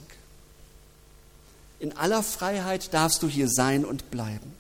In 1.80 1.96
aller 1.96 2.24
Freiheit 2.24 2.92
darfst 2.92 3.22
du 3.22 3.30
hier 3.30 3.50
sein 3.50 3.86
und 3.86 4.10
bleiben. 4.10 4.52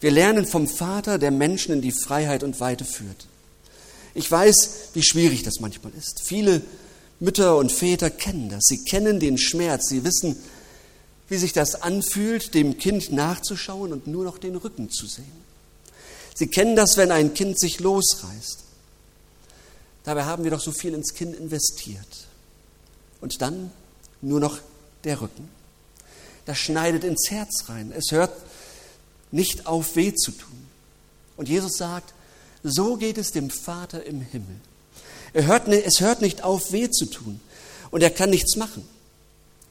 Wir 0.00 0.10
lernen 0.10 0.44
vom 0.44 0.66
Vater, 0.66 1.18
der 1.18 1.30
Menschen 1.30 1.72
in 1.72 1.82
die 1.82 1.92
Freiheit 1.92 2.42
und 2.42 2.58
Weite 2.58 2.84
führt. 2.84 3.28
Ich 4.14 4.28
weiß, 4.28 4.88
wie 4.94 5.04
schwierig 5.04 5.44
das 5.44 5.60
manchmal 5.60 5.92
ist. 5.96 6.20
Viele 6.24 6.62
Mütter 7.20 7.56
und 7.56 7.70
Väter 7.70 8.10
kennen 8.10 8.48
das. 8.48 8.64
Sie 8.64 8.82
kennen 8.84 9.20
den 9.20 9.38
Schmerz. 9.38 9.88
Sie 9.88 10.04
wissen, 10.04 10.36
wie 11.28 11.36
sich 11.36 11.52
das 11.52 11.82
anfühlt, 11.82 12.54
dem 12.54 12.78
Kind 12.78 13.12
nachzuschauen 13.12 13.92
und 13.92 14.06
nur 14.06 14.24
noch 14.24 14.38
den 14.38 14.56
Rücken 14.56 14.90
zu 14.90 15.06
sehen. 15.06 15.40
Sie 16.34 16.48
kennen 16.48 16.74
das, 16.74 16.96
wenn 16.96 17.12
ein 17.12 17.34
Kind 17.34 17.60
sich 17.60 17.80
losreißt. 17.80 18.64
Dabei 20.04 20.24
haben 20.24 20.44
wir 20.44 20.50
doch 20.50 20.60
so 20.60 20.72
viel 20.72 20.94
ins 20.94 21.14
Kind 21.14 21.36
investiert. 21.36 22.26
Und 23.20 23.42
dann 23.42 23.70
nur 24.22 24.40
noch 24.40 24.58
der 25.04 25.20
Rücken. 25.20 25.48
Das 26.46 26.58
schneidet 26.58 27.04
ins 27.04 27.30
Herz 27.30 27.68
rein. 27.68 27.92
Es 27.94 28.10
hört 28.10 28.32
nicht 29.30 29.66
auf, 29.66 29.94
weh 29.96 30.14
zu 30.14 30.32
tun. 30.32 30.66
Und 31.36 31.48
Jesus 31.48 31.76
sagt, 31.76 32.14
so 32.62 32.96
geht 32.96 33.18
es 33.18 33.30
dem 33.30 33.50
Vater 33.50 34.04
im 34.04 34.20
Himmel. 34.20 34.56
Er 35.32 35.46
hört, 35.46 35.68
es 35.68 36.00
hört 36.00 36.22
nicht 36.22 36.42
auf, 36.42 36.72
weh 36.72 36.90
zu 36.90 37.06
tun. 37.06 37.40
Und 37.90 38.02
er 38.02 38.10
kann 38.10 38.30
nichts 38.30 38.56
machen. 38.56 38.86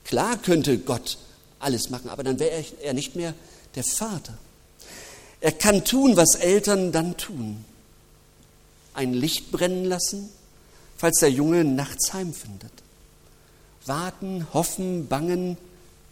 Klar 0.04 0.38
könnte 0.38 0.78
Gott 0.78 1.18
alles 1.60 1.90
machen, 1.90 2.10
aber 2.10 2.24
dann 2.24 2.40
wäre 2.40 2.64
er 2.82 2.94
nicht 2.94 3.16
mehr 3.16 3.34
der 3.76 3.84
Vater. 3.84 4.38
Er 5.42 5.52
kann 5.52 5.86
tun, 5.86 6.18
was 6.18 6.36
Eltern 6.36 6.92
dann 6.92 7.18
tun. 7.18 7.64
Ein 8.94 9.14
Licht 9.14 9.52
brennen 9.52 9.86
lassen, 9.86 10.30
falls 10.98 11.20
der 11.20 11.32
Junge 11.32 11.64
nachts 11.64 12.14
heimfindet. 12.14 12.72
Warten, 13.86 14.48
hoffen, 14.54 15.08
bangen, 15.08 15.58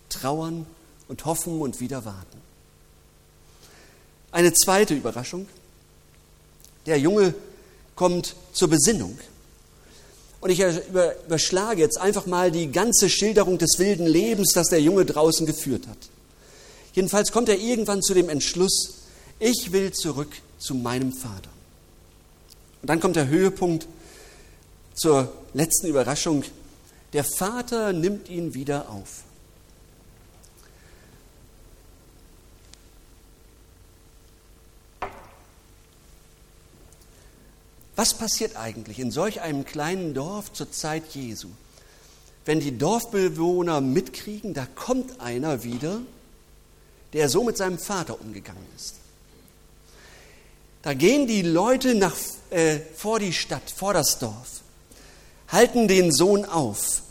trauern 0.09 0.65
und 1.07 1.25
hoffen 1.25 1.61
und 1.61 1.79
wieder 1.79 2.05
warten. 2.05 2.41
Eine 4.31 4.53
zweite 4.53 4.93
Überraschung. 4.93 5.47
Der 6.85 6.99
Junge 6.99 7.33
kommt 7.95 8.35
zur 8.53 8.69
Besinnung. 8.69 9.17
Und 10.47 10.53
ich 10.53 10.61
überschlage 10.61 11.81
jetzt 11.81 11.99
einfach 11.99 12.25
mal 12.25 12.51
die 12.51 12.71
ganze 12.71 13.09
Schilderung 13.09 13.57
des 13.57 13.79
wilden 13.79 14.07
Lebens, 14.07 14.53
das 14.53 14.67
der 14.69 14.79
Junge 14.79 15.03
draußen 15.03 15.45
geführt 15.45 15.85
hat. 15.89 15.97
Jedenfalls 16.93 17.33
kommt 17.33 17.49
er 17.49 17.59
irgendwann 17.59 18.01
zu 18.01 18.13
dem 18.13 18.29
Entschluss, 18.29 18.93
ich 19.41 19.73
will 19.73 19.91
zurück 19.91 20.29
zu 20.57 20.73
meinem 20.73 21.11
Vater. 21.11 21.49
Und 22.81 22.89
dann 22.89 23.01
kommt 23.01 23.17
der 23.17 23.27
Höhepunkt 23.27 23.87
zur 24.93 25.33
letzten 25.53 25.87
Überraschung. 25.87 26.45
Der 27.11 27.25
Vater 27.25 27.91
nimmt 27.91 28.29
ihn 28.29 28.53
wieder 28.53 28.89
auf. 28.89 29.23
Was 37.97 38.13
passiert 38.13 38.55
eigentlich 38.55 38.99
in 38.99 39.09
solch 39.09 39.41
einem 39.41 39.65
kleinen 39.65 40.13
Dorf 40.13 40.53
zur 40.53 40.71
Zeit 40.71 41.03
Jesu? 41.15 41.47
Wenn 42.45 42.59
die 42.59 42.77
Dorfbewohner 42.77 43.81
mitkriegen, 43.81 44.53
da 44.53 44.67
kommt 44.67 45.19
einer 45.19 45.63
wieder, 45.63 46.01
der 47.13 47.27
so 47.27 47.43
mit 47.43 47.57
seinem 47.57 47.79
Vater 47.79 48.21
umgegangen 48.21 48.63
ist. 48.75 48.97
Da 50.83 50.93
gehen 50.93 51.25
die 51.25 51.41
Leute 51.41 51.95
nach, 51.95 52.15
äh, 52.51 52.77
vor 52.95 53.17
die 53.17 53.33
Stadt, 53.33 53.67
vor 53.75 53.95
das 53.95 54.19
Dorf, 54.19 54.61
halten 55.47 55.87
den 55.87 56.11
Sohn 56.11 56.45
auf, 56.45 57.01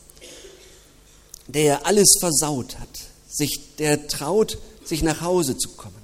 der 1.49 1.85
alles 1.85 2.16
versaut 2.20 2.79
hat, 2.79 2.96
sich, 3.29 3.75
der 3.81 4.07
traut, 4.07 4.59
sich 4.85 5.03
nach 5.03 5.20
Hause 5.20 5.59
zu 5.59 5.70
kommen. 5.70 5.94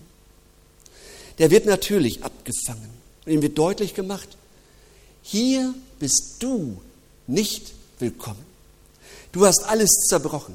Der 1.38 1.52
wird 1.52 1.66
natürlich 1.66 2.24
abgefangen. 2.24 2.90
Und 3.24 3.32
ihm 3.32 3.42
wird 3.42 3.56
deutlich 3.56 3.94
gemacht, 3.94 4.36
hier 5.22 5.74
bist 5.98 6.36
du 6.40 6.80
nicht 7.26 7.72
willkommen. 7.98 8.44
Du 9.30 9.46
hast 9.46 9.64
alles 9.64 9.90
zerbrochen. 10.08 10.54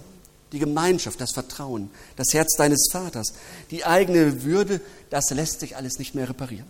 Die 0.54 0.60
Gemeinschaft, 0.60 1.20
das 1.20 1.34
Vertrauen, 1.34 1.90
das 2.16 2.28
Herz 2.32 2.56
deines 2.58 2.88
Vaters, 2.90 3.34
die 3.70 3.84
eigene 3.84 4.44
Würde, 4.44 4.80
das 5.10 5.30
lässt 5.32 5.60
sich 5.60 5.76
alles 5.76 6.00
nicht 6.00 6.16
mehr 6.16 6.30
reparieren. 6.30 6.68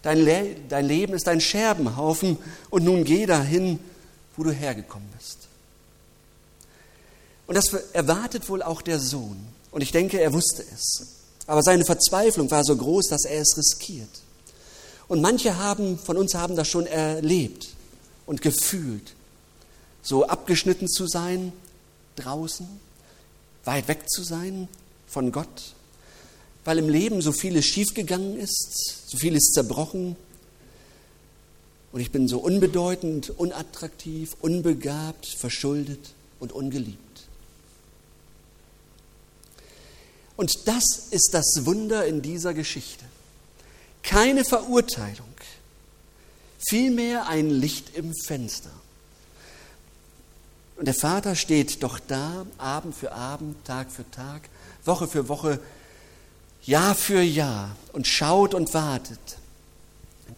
Dein, 0.00 0.20
Le 0.20 0.56
dein 0.70 0.86
Leben 0.86 1.12
ist 1.12 1.28
ein 1.28 1.40
Scherbenhaufen 1.40 2.38
und 2.70 2.84
nun 2.84 3.04
geh 3.04 3.26
dahin, 3.26 3.78
wo 4.36 4.42
du 4.42 4.52
hergekommen 4.52 5.08
bist. 5.18 5.48
Und 7.46 7.56
das 7.56 7.72
erwartet 7.92 8.48
wohl 8.48 8.62
auch 8.62 8.80
der 8.80 8.98
Sohn. 8.98 9.36
Und 9.70 9.82
ich 9.82 9.92
denke, 9.92 10.20
er 10.20 10.32
wusste 10.32 10.62
es. 10.62 11.06
Aber 11.46 11.62
seine 11.62 11.84
Verzweiflung 11.84 12.50
war 12.50 12.64
so 12.64 12.76
groß, 12.76 13.08
dass 13.08 13.24
er 13.24 13.40
es 13.40 13.56
riskiert. 13.56 14.08
Und 15.08 15.20
manche 15.20 15.58
haben, 15.58 15.98
von 15.98 16.16
uns 16.16 16.34
haben 16.34 16.56
das 16.56 16.68
schon 16.68 16.86
erlebt 16.86 17.68
und 18.26 18.40
gefühlt, 18.40 19.14
so 20.02 20.26
abgeschnitten 20.26 20.88
zu 20.88 21.06
sein 21.06 21.52
draußen, 22.16 22.66
weit 23.64 23.88
weg 23.88 24.08
zu 24.08 24.22
sein 24.22 24.68
von 25.06 25.32
Gott, 25.32 25.74
weil 26.64 26.78
im 26.78 26.88
Leben 26.88 27.20
so 27.20 27.32
vieles 27.32 27.66
schiefgegangen 27.66 28.38
ist, 28.38 29.08
so 29.10 29.18
vieles 29.18 29.52
zerbrochen. 29.52 30.16
Und 31.92 32.00
ich 32.00 32.10
bin 32.10 32.26
so 32.26 32.38
unbedeutend, 32.38 33.30
unattraktiv, 33.30 34.34
unbegabt, 34.40 35.26
verschuldet 35.26 36.14
und 36.40 36.52
ungeliebt. 36.52 36.98
Und 40.36 40.66
das 40.66 41.08
ist 41.10 41.30
das 41.32 41.60
Wunder 41.64 42.06
in 42.06 42.20
dieser 42.20 42.54
Geschichte 42.54 43.04
keine 44.04 44.44
Verurteilung, 44.44 45.26
vielmehr 46.58 47.26
ein 47.26 47.50
Licht 47.50 47.96
im 47.96 48.12
Fenster. 48.14 48.70
Und 50.76 50.86
der 50.86 50.94
Vater 50.94 51.34
steht 51.34 51.82
doch 51.82 51.98
da, 51.98 52.46
Abend 52.58 52.94
für 52.94 53.12
Abend, 53.12 53.64
Tag 53.64 53.90
für 53.90 54.08
Tag, 54.10 54.42
Woche 54.84 55.08
für 55.08 55.28
Woche, 55.28 55.60
Jahr 56.62 56.94
für 56.94 57.22
Jahr 57.22 57.76
und 57.92 58.06
schaut 58.06 58.54
und 58.54 58.72
wartet. 58.74 59.38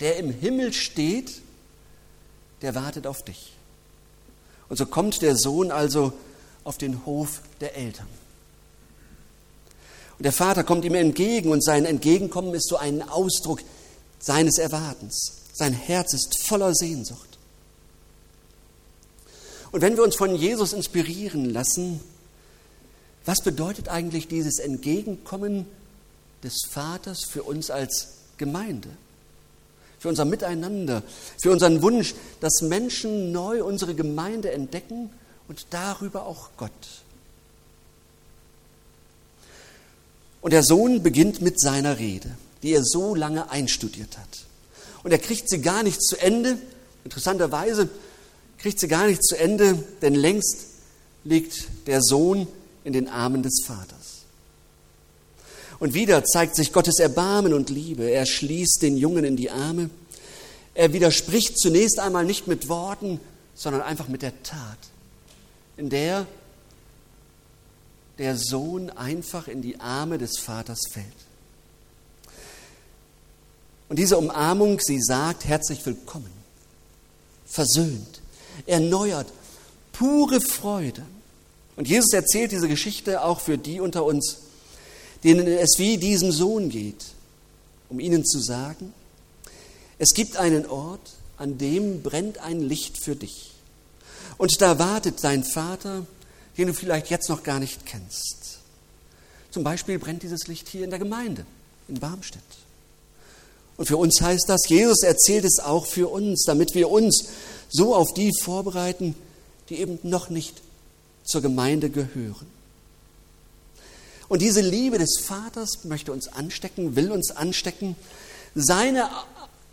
Der 0.01 0.17
im 0.17 0.31
Himmel 0.31 0.73
steht, 0.73 1.43
der 2.63 2.75
wartet 2.75 3.07
auf 3.07 3.25
dich. 3.25 3.53
Und 4.69 4.77
so 4.77 4.87
kommt 4.87 5.23
der 5.23 5.37
Sohn 5.37 5.71
also 5.71 6.13
auf 6.65 6.79
den 6.79 7.05
Hof 7.07 7.41
der 7.61 7.77
Eltern. 7.77 8.09
Und 10.19 10.25
der 10.25 10.33
Vater 10.33 10.65
kommt 10.65 10.85
ihm 10.85 10.95
entgegen 10.95 11.51
und 11.51 11.63
sein 11.63 11.85
Entgegenkommen 11.85 12.55
ist 12.55 12.69
so 12.69 12.77
ein 12.77 13.07
Ausdruck 13.09 13.61
seines 14.19 14.59
Erwartens. 14.59 15.33
Sein 15.53 15.73
Herz 15.73 16.15
ist 16.15 16.47
voller 16.47 16.75
Sehnsucht. 16.75 17.39
Und 19.73 19.83
wenn 19.83 19.97
wir 19.97 20.05
uns 20.05 20.17
von 20.17 20.35
Jesus 20.35 20.73
inspirieren 20.73 21.51
lassen, 21.51 22.01
was 23.27 23.43
bedeutet 23.43 23.89
eigentlich 23.89 24.29
dieses 24.29 24.59
Entgegenkommen 24.59 25.67
des 26.43 26.55
Vaters 26.71 27.25
für 27.25 27.43
uns 27.43 27.71
als 27.71 28.09
Gemeinde, 28.39 28.89
für 29.99 30.09
unser 30.09 30.25
Miteinander, 30.25 31.03
für 31.43 31.51
unseren 31.51 31.83
Wunsch, 31.83 32.15
dass 32.41 32.63
Menschen 32.63 33.33
neu 33.33 33.65
unsere 33.65 33.95
Gemeinde 33.95 34.53
entdecken 34.53 35.11
und 35.49 35.67
darüber 35.71 36.27
auch 36.27 36.51
Gott. 36.57 36.71
Und 40.47 40.53
der 40.53 40.63
Sohn 40.63 41.03
beginnt 41.03 41.43
mit 41.43 41.59
seiner 41.59 41.99
Rede, 41.99 42.31
die 42.63 42.73
er 42.73 42.85
so 42.85 43.17
lange 43.17 43.51
einstudiert 43.51 44.17
hat. 44.17 44.45
Und 45.03 45.11
er 45.11 45.19
kriegt 45.19 45.51
sie 45.51 45.61
gar 45.61 45.83
nicht 45.83 46.01
zu 46.01 46.17
Ende. 46.19 46.57
Interessanterweise 47.03 47.89
kriegt 48.57 48.79
sie 48.79 48.87
gar 48.87 49.09
nicht 49.09 49.25
zu 49.25 49.37
Ende, 49.37 49.77
denn 50.03 50.15
längst 50.15 50.67
liegt 51.25 51.67
der 51.89 52.01
Sohn 52.01 52.47
in 52.85 52.93
den 52.93 53.09
Armen 53.09 53.43
des 53.43 53.65
Vaters. 53.67 54.23
Und 55.81 55.95
wieder 55.95 56.25
zeigt 56.25 56.55
sich 56.55 56.73
Gottes 56.73 57.01
Erbarmen 57.01 57.53
und 57.53 57.69
Liebe. 57.69 58.09
Er 58.09 58.25
schließt 58.25 58.83
den 58.83 58.97
Jungen 58.97 59.25
in 59.25 59.35
die 59.35 59.51
Arme. 59.51 59.91
Er 60.75 60.93
widerspricht 60.93 61.59
zunächst 61.59 61.99
einmal 61.99 62.25
nicht 62.25 62.47
mit 62.47 62.69
Worten, 62.69 63.19
sondern 63.57 63.83
einfach 63.83 64.07
mit 64.07 64.23
der 64.23 64.45
Tat, 64.45 64.79
in 65.77 65.91
der 65.91 66.25
der 68.19 68.37
Sohn 68.37 68.91
einfach 68.91 69.49
in 69.49 69.63
die 69.63 69.79
Arme 69.81 70.19
des 70.19 70.39
Vaters 70.39 70.81
fällt. 70.91 71.07
Und 73.89 73.99
diese 73.99 74.19
Umarmung, 74.19 74.81
sie 74.81 75.01
sagt, 75.01 75.45
herzlich 75.45 75.85
willkommen, 75.87 76.31
versöhnt, 77.47 78.21
erneuert, 78.67 79.29
pure 79.93 80.41
Freude. 80.41 81.03
Und 81.77 81.89
Jesus 81.89 82.13
erzählt 82.13 82.53
diese 82.53 82.69
Geschichte 82.69 83.23
auch 83.23 83.41
für 83.41 83.59
die 83.59 83.81
unter 83.81 84.05
uns, 84.05 84.39
denen 85.23 85.47
es 85.47 85.79
wie 85.79 85.99
diesem 85.99 86.33
Sohn 86.33 86.69
geht, 86.69 87.05
um 87.89 88.01
ihnen 88.01 88.25
zu 88.25 88.41
sagen, 88.41 88.93
es 89.99 90.11
gibt 90.15 90.37
einen 90.37 90.67
Ort, 90.67 91.13
an 91.39 91.59
dem 91.59 92.03
brennt 92.03 92.39
ein 92.39 92.61
Licht 92.61 92.99
für 92.99 93.15
dich. 93.15 93.53
Und 94.37 94.61
da 94.61 94.79
wartet 94.79 95.23
dein 95.23 95.45
Vater, 95.45 96.07
den 96.59 96.69
du 96.69 96.75
vielleicht 96.75 97.11
jetzt 97.11 97.29
noch 97.29 97.43
gar 97.43 97.61
nicht 97.61 97.87
kennst. 97.87 98.59
Zum 99.51 99.65
Beispiel 99.65 99.99
brennt 99.99 100.23
dieses 100.23 100.49
Licht 100.49 100.69
hier 100.69 100.85
in 100.85 100.91
der 100.91 100.99
Gemeinde, 100.99 101.47
in 101.89 101.99
Barmstedt. 102.01 102.43
Und 103.77 103.87
für 103.87 103.97
uns 103.97 104.21
heißt 104.21 104.49
das, 104.49 104.69
Jesus 104.69 105.03
erzählt 105.03 105.45
es 105.45 105.61
auch 105.61 105.87
für 105.87 106.09
uns, 106.09 106.45
damit 106.45 106.75
wir 106.75 106.91
uns 106.91 107.29
so 107.69 107.95
auf 107.95 108.15
die 108.15 108.33
vorbereiten, 108.43 109.15
die 109.69 109.77
eben 109.77 109.99
noch 110.03 110.31
nicht 110.31 110.63
zur 111.25 111.43
Gemeinde 111.43 111.91
gehören. 111.91 112.47
Und 114.29 114.43
diese 114.43 114.61
Liebe 114.61 114.99
des 114.99 115.21
Vaters 115.23 115.85
möchte 115.85 116.13
uns 116.13 116.29
anstecken, 116.29 116.97
will 116.97 117.13
uns 117.13 117.31
anstecken. 117.31 117.97
Seine 118.55 119.09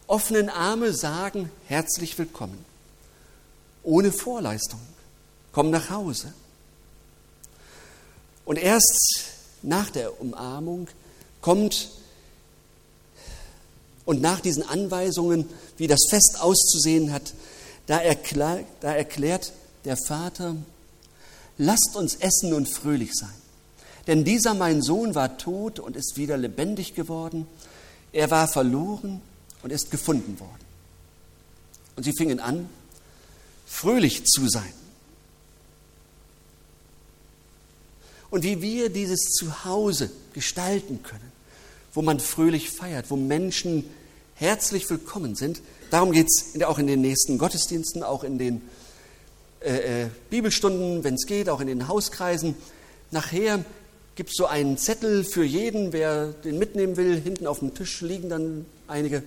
offenen 0.07 0.49
Arme 0.49 0.93
sagen, 0.93 1.49
herzlich 1.67 2.17
willkommen. 2.17 2.63
Ohne 3.83 4.11
Vorleistung. 4.11 4.79
Komm 5.51 5.71
nach 5.71 5.89
Hause. 5.89 6.33
Und 8.45 8.57
erst 8.57 9.23
nach 9.61 9.89
der 9.89 10.19
Umarmung 10.21 10.87
kommt 11.41 11.89
und 14.05 14.21
nach 14.21 14.41
diesen 14.41 14.63
Anweisungen, 14.63 15.49
wie 15.77 15.87
das 15.87 16.01
Fest 16.09 16.37
auszusehen 16.39 17.11
hat, 17.13 17.33
da 17.87 17.99
erklärt, 17.99 18.65
da 18.81 18.93
erklärt 18.93 19.53
der 19.85 19.97
Vater, 19.97 20.55
lasst 21.57 21.95
uns 21.95 22.15
essen 22.15 22.53
und 22.53 22.67
fröhlich 22.67 23.13
sein. 23.13 23.33
Denn 24.07 24.25
dieser 24.25 24.53
mein 24.53 24.81
Sohn 24.81 25.15
war 25.15 25.37
tot 25.37 25.79
und 25.79 25.95
ist 25.95 26.17
wieder 26.17 26.37
lebendig 26.37 26.93
geworden. 26.93 27.47
Er 28.11 28.29
war 28.31 28.47
verloren 28.47 29.21
und 29.61 29.71
ist 29.71 29.91
gefunden 29.91 30.39
worden. 30.39 30.63
Und 31.95 32.03
sie 32.03 32.13
fingen 32.17 32.39
an, 32.39 32.69
fröhlich 33.65 34.25
zu 34.25 34.49
sein. 34.49 34.73
Und 38.33 38.41
wie 38.41 38.63
wir 38.63 38.89
dieses 38.89 39.25
Zuhause 39.25 40.09
gestalten 40.33 41.03
können, 41.03 41.31
wo 41.93 42.01
man 42.01 42.19
fröhlich 42.19 42.71
feiert, 42.71 43.11
wo 43.11 43.15
Menschen 43.15 43.87
herzlich 44.33 44.89
willkommen 44.89 45.35
sind, 45.35 45.61
darum 45.91 46.11
geht 46.11 46.25
es 46.25 46.59
auch 46.63 46.79
in 46.79 46.87
den 46.87 47.01
nächsten 47.01 47.37
Gottesdiensten, 47.37 48.01
auch 48.01 48.23
in 48.23 48.39
den 48.39 48.63
äh, 49.59 50.05
äh 50.05 50.09
Bibelstunden, 50.31 51.03
wenn 51.03 51.13
es 51.13 51.27
geht, 51.27 51.47
auch 51.47 51.61
in 51.61 51.67
den 51.67 51.87
Hauskreisen. 51.87 52.55
Nachher 53.11 53.63
gibt 54.15 54.31
es 54.31 54.35
so 54.35 54.47
einen 54.47 54.79
Zettel 54.79 55.23
für 55.23 55.43
jeden, 55.43 55.93
wer 55.93 56.29
den 56.29 56.57
mitnehmen 56.57 56.97
will. 56.97 57.21
Hinten 57.21 57.45
auf 57.45 57.59
dem 57.59 57.75
Tisch 57.75 58.01
liegen 58.01 58.29
dann 58.29 58.65
einige. 58.87 59.21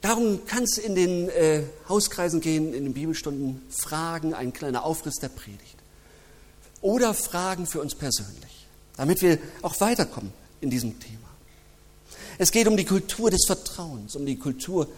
Darum 0.00 0.46
kann 0.46 0.62
es 0.62 0.78
in 0.78 0.94
den 0.94 1.28
äh, 1.28 1.64
Hauskreisen 1.88 2.40
gehen, 2.40 2.72
in 2.72 2.84
den 2.84 2.94
Bibelstunden, 2.94 3.62
Fragen, 3.68 4.32
ein 4.32 4.52
kleiner 4.52 4.84
Aufriss 4.84 5.16
der 5.16 5.30
Predigt. 5.30 5.81
Oder 6.82 7.14
Fragen 7.14 7.66
für 7.66 7.80
uns 7.80 7.94
persönlich, 7.94 8.66
damit 8.96 9.22
wir 9.22 9.38
auch 9.62 9.80
weiterkommen 9.80 10.32
in 10.60 10.68
diesem 10.68 10.98
Thema. 11.00 11.18
Es 12.38 12.50
geht 12.50 12.66
um 12.66 12.76
die 12.76 12.84
Kultur 12.84 13.30
des 13.30 13.44
Vertrauens, 13.46 14.16
um 14.16 14.26
die 14.26 14.36
Kultur 14.36 14.88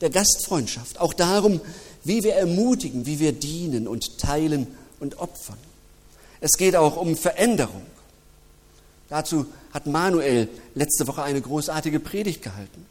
der 0.00 0.10
Gastfreundschaft, 0.10 1.00
auch 1.00 1.12
darum, 1.12 1.60
wie 2.04 2.24
wir 2.24 2.34
ermutigen, 2.34 3.06
wie 3.06 3.20
wir 3.20 3.32
dienen 3.32 3.86
und 3.86 4.18
teilen 4.18 4.66
und 5.00 5.18
opfern. 5.18 5.58
Es 6.40 6.52
geht 6.52 6.76
auch 6.76 6.96
um 6.96 7.16
Veränderung. 7.16 7.82
Dazu 9.08 9.46
hat 9.72 9.86
Manuel 9.86 10.48
letzte 10.74 11.06
Woche 11.06 11.22
eine 11.22 11.40
großartige 11.40 12.00
Predigt 12.00 12.42
gehalten. 12.42 12.86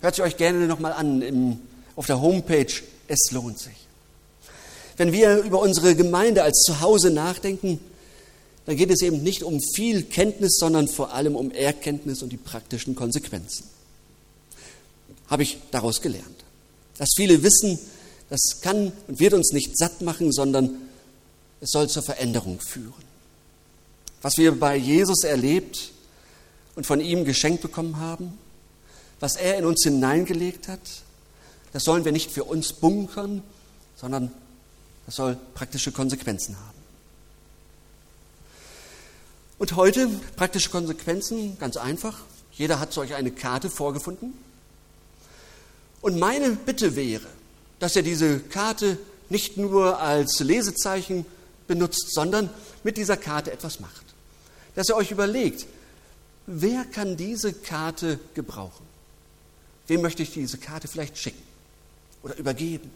Hört 0.00 0.14
sie 0.14 0.22
euch 0.22 0.36
gerne 0.36 0.66
nochmal 0.66 0.92
an 0.92 1.22
im, 1.22 1.60
auf 1.96 2.06
der 2.06 2.20
Homepage. 2.20 2.72
Es 3.08 3.30
lohnt 3.30 3.58
sich. 3.58 3.87
Wenn 4.98 5.12
wir 5.12 5.38
über 5.38 5.60
unsere 5.60 5.94
Gemeinde 5.94 6.42
als 6.42 6.62
Zuhause 6.62 7.10
nachdenken, 7.10 7.80
dann 8.66 8.76
geht 8.76 8.90
es 8.90 9.00
eben 9.00 9.22
nicht 9.22 9.44
um 9.44 9.60
viel 9.74 10.02
Kenntnis, 10.02 10.58
sondern 10.58 10.88
vor 10.88 11.14
allem 11.14 11.36
um 11.36 11.52
Erkenntnis 11.52 12.20
und 12.22 12.30
die 12.30 12.36
praktischen 12.36 12.94
Konsequenzen. 12.94 13.64
Habe 15.28 15.44
ich 15.44 15.58
daraus 15.70 16.02
gelernt. 16.02 16.26
Das 16.98 17.10
viele 17.16 17.42
Wissen, 17.42 17.78
das 18.28 18.60
kann 18.60 18.92
und 19.06 19.20
wird 19.20 19.34
uns 19.34 19.52
nicht 19.52 19.78
satt 19.78 20.02
machen, 20.02 20.32
sondern 20.32 20.70
es 21.60 21.70
soll 21.70 21.88
zur 21.88 22.02
Veränderung 22.02 22.60
führen. 22.60 22.92
Was 24.20 24.36
wir 24.36 24.58
bei 24.58 24.76
Jesus 24.76 25.22
erlebt 25.22 25.92
und 26.74 26.86
von 26.86 27.00
ihm 27.00 27.24
geschenkt 27.24 27.62
bekommen 27.62 27.98
haben, 27.98 28.36
was 29.20 29.36
er 29.36 29.58
in 29.58 29.64
uns 29.64 29.84
hineingelegt 29.84 30.66
hat, 30.66 30.80
das 31.72 31.84
sollen 31.84 32.04
wir 32.04 32.12
nicht 32.12 32.32
für 32.32 32.44
uns 32.44 32.72
bunkern, 32.72 33.42
sondern 33.96 34.32
das 35.08 35.16
soll 35.16 35.38
praktische 35.54 35.90
Konsequenzen 35.90 36.54
haben. 36.54 36.78
Und 39.58 39.74
heute 39.74 40.06
praktische 40.36 40.68
Konsequenzen, 40.68 41.58
ganz 41.58 41.78
einfach. 41.78 42.20
Jeder 42.52 42.78
hat 42.78 42.92
solch 42.92 43.14
eine 43.14 43.30
Karte 43.30 43.70
vorgefunden. 43.70 44.34
Und 46.02 46.18
meine 46.18 46.50
Bitte 46.50 46.94
wäre, 46.94 47.26
dass 47.78 47.96
er 47.96 48.02
diese 48.02 48.38
Karte 48.38 48.98
nicht 49.30 49.56
nur 49.56 49.98
als 49.98 50.40
Lesezeichen 50.40 51.24
benutzt, 51.66 52.12
sondern 52.12 52.50
mit 52.84 52.98
dieser 52.98 53.16
Karte 53.16 53.50
etwas 53.50 53.80
macht. 53.80 54.04
Dass 54.74 54.90
ihr 54.90 54.96
euch 54.96 55.10
überlegt, 55.10 55.64
wer 56.46 56.84
kann 56.84 57.16
diese 57.16 57.54
Karte 57.54 58.20
gebrauchen? 58.34 58.84
Wem 59.86 60.02
möchte 60.02 60.22
ich 60.22 60.34
diese 60.34 60.58
Karte 60.58 60.86
vielleicht 60.86 61.16
schicken 61.16 61.42
oder 62.22 62.36
übergeben? 62.36 62.90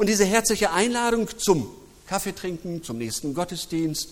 Und 0.00 0.06
diese 0.06 0.24
herzliche 0.24 0.70
Einladung 0.70 1.28
zum 1.36 1.68
Kaffee 2.06 2.32
trinken, 2.32 2.82
zum 2.82 2.96
nächsten 2.96 3.34
Gottesdienst, 3.34 4.08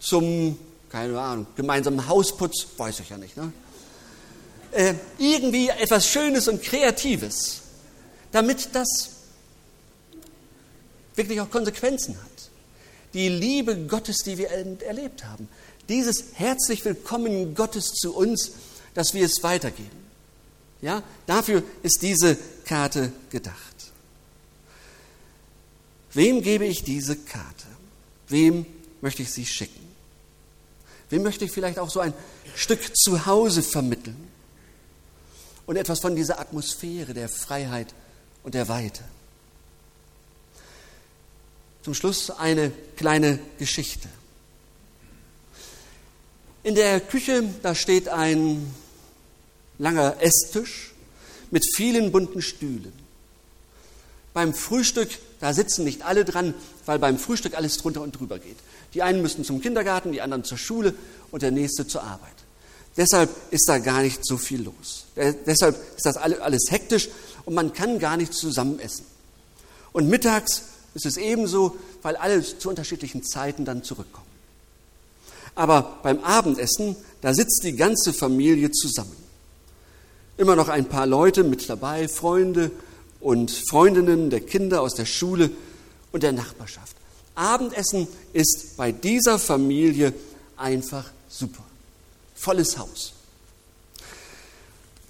zum, 0.00 0.58
keine 0.88 1.20
Ahnung, 1.20 1.46
gemeinsamen 1.54 2.08
Hausputz, 2.08 2.66
weiß 2.76 2.98
ich 2.98 3.10
ja 3.10 3.16
nicht, 3.16 3.36
ne? 3.36 3.52
Äh, 4.72 4.94
irgendwie 5.18 5.68
etwas 5.68 6.08
Schönes 6.08 6.48
und 6.48 6.60
Kreatives, 6.60 7.60
damit 8.32 8.70
das 8.72 9.10
wirklich 11.14 11.40
auch 11.40 11.48
Konsequenzen 11.48 12.16
hat 12.20 12.50
die 13.14 13.28
Liebe 13.28 13.76
Gottes, 13.76 14.18
die 14.24 14.36
wir 14.36 14.50
erlebt 14.50 15.24
haben. 15.24 15.48
Dieses 15.88 16.24
herzlich 16.34 16.84
Willkommen 16.84 17.54
Gottes 17.54 17.92
zu 17.92 18.16
uns, 18.16 18.50
dass 18.94 19.14
wir 19.14 19.26
es 19.26 19.44
weitergeben. 19.44 20.00
Ja, 20.82 21.04
dafür 21.26 21.62
ist 21.84 22.02
diese 22.02 22.36
Karte 22.64 23.12
gedacht. 23.30 23.69
Wem 26.12 26.42
gebe 26.42 26.64
ich 26.64 26.82
diese 26.82 27.16
Karte? 27.16 27.66
Wem 28.28 28.66
möchte 29.00 29.22
ich 29.22 29.30
sie 29.30 29.46
schicken? 29.46 29.88
Wem 31.08 31.22
möchte 31.22 31.44
ich 31.44 31.52
vielleicht 31.52 31.78
auch 31.78 31.90
so 31.90 32.00
ein 32.00 32.14
Stück 32.54 32.96
Zuhause 32.96 33.62
vermitteln? 33.62 34.28
Und 35.66 35.76
etwas 35.76 36.00
von 36.00 36.16
dieser 36.16 36.40
Atmosphäre 36.40 37.14
der 37.14 37.28
Freiheit 37.28 37.94
und 38.42 38.54
der 38.54 38.68
Weite. 38.68 39.04
Zum 41.82 41.94
Schluss 41.94 42.30
eine 42.30 42.72
kleine 42.96 43.38
Geschichte. 43.58 44.08
In 46.62 46.74
der 46.74 47.00
Küche, 47.00 47.44
da 47.62 47.74
steht 47.74 48.08
ein 48.08 48.74
langer 49.78 50.16
Esstisch 50.20 50.92
mit 51.50 51.64
vielen 51.74 52.12
bunten 52.12 52.42
Stühlen. 52.42 52.92
Beim 54.32 54.54
Frühstück, 54.54 55.08
da 55.40 55.52
sitzen 55.52 55.84
nicht 55.84 56.02
alle 56.02 56.24
dran, 56.24 56.54
weil 56.86 56.98
beim 56.98 57.18
Frühstück 57.18 57.56
alles 57.56 57.78
drunter 57.78 58.02
und 58.02 58.18
drüber 58.18 58.38
geht. 58.38 58.56
Die 58.94 59.02
einen 59.02 59.22
müssen 59.22 59.44
zum 59.44 59.60
Kindergarten, 59.60 60.12
die 60.12 60.20
anderen 60.20 60.44
zur 60.44 60.58
Schule 60.58 60.94
und 61.30 61.42
der 61.42 61.50
nächste 61.50 61.86
zur 61.86 62.02
Arbeit. 62.02 62.34
Deshalb 62.96 63.30
ist 63.50 63.68
da 63.68 63.78
gar 63.78 64.02
nicht 64.02 64.24
so 64.24 64.36
viel 64.36 64.62
los. 64.62 65.06
Deshalb 65.16 65.76
ist 65.96 66.06
das 66.06 66.16
alles 66.16 66.70
hektisch 66.70 67.08
und 67.44 67.54
man 67.54 67.72
kann 67.72 67.98
gar 67.98 68.16
nicht 68.16 68.34
zusammen 68.34 68.78
essen. 68.78 69.04
Und 69.92 70.08
mittags 70.08 70.62
ist 70.94 71.06
es 71.06 71.16
ebenso, 71.16 71.76
weil 72.02 72.16
alle 72.16 72.42
zu 72.42 72.68
unterschiedlichen 72.68 73.24
Zeiten 73.24 73.64
dann 73.64 73.82
zurückkommen. 73.82 74.26
Aber 75.54 75.98
beim 76.02 76.20
Abendessen, 76.20 76.96
da 77.20 77.34
sitzt 77.34 77.62
die 77.64 77.76
ganze 77.76 78.12
Familie 78.12 78.70
zusammen. 78.70 79.16
Immer 80.36 80.56
noch 80.56 80.68
ein 80.68 80.86
paar 80.86 81.06
Leute 81.06 81.44
mit 81.44 81.68
dabei, 81.68 82.08
Freunde 82.08 82.70
und 83.20 83.50
Freundinnen 83.68 84.30
der 84.30 84.40
Kinder 84.40 84.80
aus 84.80 84.94
der 84.94 85.06
Schule 85.06 85.50
und 86.12 86.22
der 86.22 86.32
Nachbarschaft. 86.32 86.96
Abendessen 87.34 88.08
ist 88.32 88.76
bei 88.76 88.92
dieser 88.92 89.38
Familie 89.38 90.12
einfach 90.56 91.10
super. 91.28 91.64
Volles 92.34 92.78
Haus. 92.78 93.12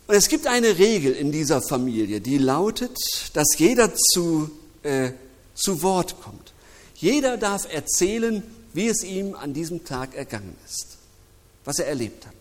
Und 0.06 0.16
es 0.16 0.28
gibt 0.28 0.46
eine 0.46 0.78
Regel 0.78 1.12
in 1.12 1.30
dieser 1.30 1.62
Familie, 1.62 2.20
die 2.20 2.38
lautet, 2.38 2.98
dass 3.34 3.58
jeder 3.58 3.94
zu, 3.94 4.50
äh, 4.82 5.12
zu 5.54 5.82
Wort 5.82 6.20
kommt. 6.20 6.52
Jeder 6.96 7.36
darf 7.36 7.72
erzählen, 7.72 8.42
wie 8.72 8.88
es 8.88 9.04
ihm 9.04 9.34
an 9.34 9.54
diesem 9.54 9.84
Tag 9.84 10.14
ergangen 10.14 10.56
ist, 10.66 10.98
was 11.64 11.78
er 11.78 11.86
erlebt 11.86 12.26
hat. 12.26 12.34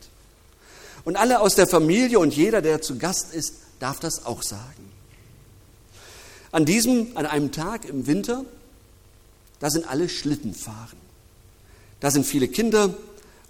Und 1.05 1.15
alle 1.15 1.39
aus 1.39 1.55
der 1.55 1.67
Familie 1.67 2.19
und 2.19 2.35
jeder, 2.35 2.61
der 2.61 2.81
zu 2.81 2.97
Gast 2.97 3.33
ist, 3.33 3.53
darf 3.79 3.99
das 3.99 4.25
auch 4.25 4.43
sagen. 4.43 4.88
An 6.51 6.65
diesem, 6.65 7.15
an 7.15 7.25
einem 7.25 7.51
Tag 7.51 7.85
im 7.85 8.07
Winter, 8.07 8.43
da 9.59 9.69
sind 9.69 9.87
alle 9.87 10.09
Schlitten 10.09 10.53
fahren. 10.53 10.97
Da 11.99 12.11
sind 12.11 12.25
viele 12.25 12.47
Kinder 12.47 12.93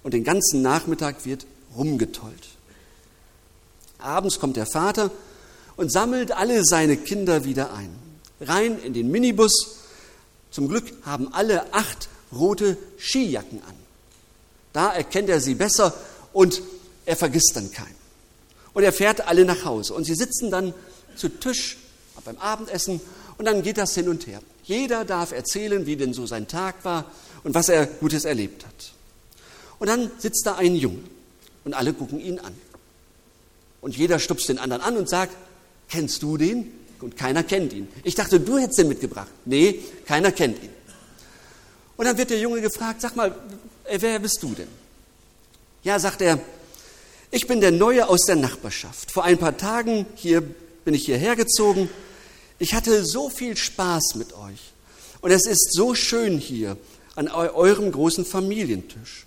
und 0.03 0.13
den 0.13 0.23
ganzen 0.23 0.61
Nachmittag 0.61 1.25
wird 1.25 1.45
rumgetollt. 1.75 2.49
Abends 3.99 4.39
kommt 4.39 4.57
der 4.57 4.65
Vater 4.65 5.11
und 5.75 5.91
sammelt 5.91 6.31
alle 6.31 6.63
seine 6.65 6.97
Kinder 6.97 7.45
wieder 7.45 7.73
ein. 7.73 7.89
Rein 8.41 8.79
in 8.79 8.93
den 8.93 9.11
Minibus. 9.11 9.75
Zum 10.51 10.67
Glück 10.67 10.91
haben 11.05 11.33
alle 11.33 11.73
acht 11.73 12.09
rote 12.33 12.77
Skijacken 12.97 13.61
an. 13.61 13.75
Da 14.73 14.91
erkennt 14.91 15.29
er 15.29 15.41
sie 15.41 15.55
besser 15.55 15.93
und 16.33 16.61
er 17.05 17.15
vergisst 17.15 17.51
dann 17.55 17.71
keinen. 17.71 17.95
Und 18.73 18.83
er 18.83 18.93
fährt 18.93 19.27
alle 19.27 19.45
nach 19.45 19.65
Hause. 19.65 19.93
Und 19.93 20.05
sie 20.05 20.15
sitzen 20.15 20.51
dann 20.51 20.73
zu 21.15 21.29
Tisch 21.29 21.77
beim 22.23 22.37
Abendessen 22.37 23.01
und 23.37 23.45
dann 23.45 23.61
geht 23.61 23.77
das 23.77 23.95
hin 23.95 24.09
und 24.09 24.27
her. 24.27 24.41
Jeder 24.63 25.05
darf 25.05 25.31
erzählen, 25.31 25.85
wie 25.85 25.95
denn 25.95 26.13
so 26.13 26.25
sein 26.25 26.47
Tag 26.47 26.83
war 26.83 27.05
und 27.43 27.55
was 27.55 27.69
er 27.69 27.85
Gutes 27.85 28.25
erlebt 28.25 28.65
hat. 28.65 28.93
Und 29.79 29.87
dann 29.87 30.11
sitzt 30.19 30.45
da 30.45 30.55
ein 30.55 30.75
Junge 30.75 31.03
und 31.63 31.73
alle 31.73 31.93
gucken 31.93 32.19
ihn 32.19 32.39
an. 32.39 32.53
Und 33.81 33.95
jeder 33.95 34.19
stupst 34.19 34.49
den 34.49 34.59
anderen 34.59 34.81
an 34.81 34.97
und 34.97 35.09
sagt, 35.09 35.35
kennst 35.89 36.21
du 36.21 36.37
den? 36.37 36.71
Und 37.01 37.15
keiner 37.15 37.43
kennt 37.43 37.71
ihn. 37.71 37.87
Ich 38.03 38.15
dachte, 38.15 38.41
du 38.41 38.57
hättest 38.57 38.79
den 38.79 38.89
mitgebracht. 38.89 39.29
Nee, 39.45 39.79
keiner 40.05 40.33
kennt 40.33 40.61
ihn. 40.61 40.69
Und 41.95 42.05
dann 42.05 42.17
wird 42.17 42.29
der 42.29 42.39
Junge 42.39 42.61
gefragt, 42.61 43.01
sag 43.01 43.15
mal, 43.15 43.33
wer 43.89 44.19
bist 44.19 44.43
du 44.43 44.53
denn? 44.53 44.67
Ja, 45.83 45.97
sagt 45.97 46.21
er, 46.21 46.39
ich 47.31 47.47
bin 47.47 47.61
der 47.61 47.71
Neue 47.71 48.07
aus 48.09 48.25
der 48.25 48.35
Nachbarschaft. 48.35 49.11
Vor 49.11 49.23
ein 49.23 49.37
paar 49.37 49.55
Tagen 49.55 50.05
hier 50.15 50.41
bin 50.41 50.93
ich 50.93 51.05
hierher 51.05 51.35
gezogen. 51.35 51.89
Ich 52.59 52.73
hatte 52.73 53.05
so 53.05 53.29
viel 53.29 53.57
Spaß 53.57 54.15
mit 54.15 54.33
euch. 54.33 54.73
Und 55.21 55.31
es 55.31 55.45
ist 55.45 55.73
so 55.73 55.95
schön 55.95 56.37
hier 56.37 56.77
an 57.15 57.27
eurem 57.29 57.91
großen 57.91 58.25
Familientisch. 58.25 59.25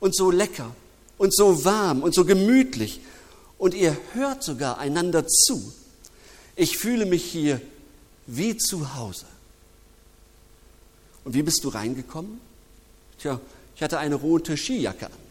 Und 0.00 0.16
so 0.16 0.30
lecker 0.30 0.74
und 1.18 1.34
so 1.34 1.64
warm 1.64 2.02
und 2.02 2.14
so 2.14 2.24
gemütlich 2.24 3.00
und 3.58 3.74
ihr 3.74 3.96
hört 4.12 4.42
sogar 4.42 4.78
einander 4.78 5.26
zu. 5.26 5.72
Ich 6.56 6.78
fühle 6.78 7.06
mich 7.06 7.24
hier 7.24 7.60
wie 8.26 8.56
zu 8.56 8.94
Hause. 8.94 9.26
Und 11.24 11.34
wie 11.34 11.42
bist 11.42 11.64
du 11.64 11.68
reingekommen? 11.68 12.40
Tja, 13.18 13.40
ich 13.74 13.82
hatte 13.82 13.98
eine 13.98 14.14
rote 14.14 14.56
Skijacke 14.56 15.06
an. 15.06 15.25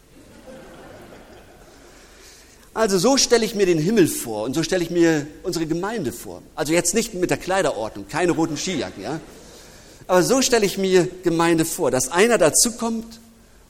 Also 2.76 2.98
so 2.98 3.16
stelle 3.16 3.42
ich 3.42 3.54
mir 3.54 3.64
den 3.64 3.78
Himmel 3.78 4.06
vor 4.06 4.42
und 4.42 4.52
so 4.52 4.62
stelle 4.62 4.84
ich 4.84 4.90
mir 4.90 5.26
unsere 5.42 5.64
Gemeinde 5.64 6.12
vor. 6.12 6.42
Also 6.54 6.74
jetzt 6.74 6.92
nicht 6.92 7.14
mit 7.14 7.30
der 7.30 7.38
Kleiderordnung, 7.38 8.06
keine 8.06 8.32
roten 8.32 8.58
Skijacken, 8.58 9.02
ja. 9.02 9.18
Aber 10.06 10.22
so 10.22 10.42
stelle 10.42 10.66
ich 10.66 10.76
mir 10.76 11.08
Gemeinde 11.22 11.64
vor, 11.64 11.90
dass 11.90 12.12
einer 12.12 12.36
dazukommt 12.36 13.18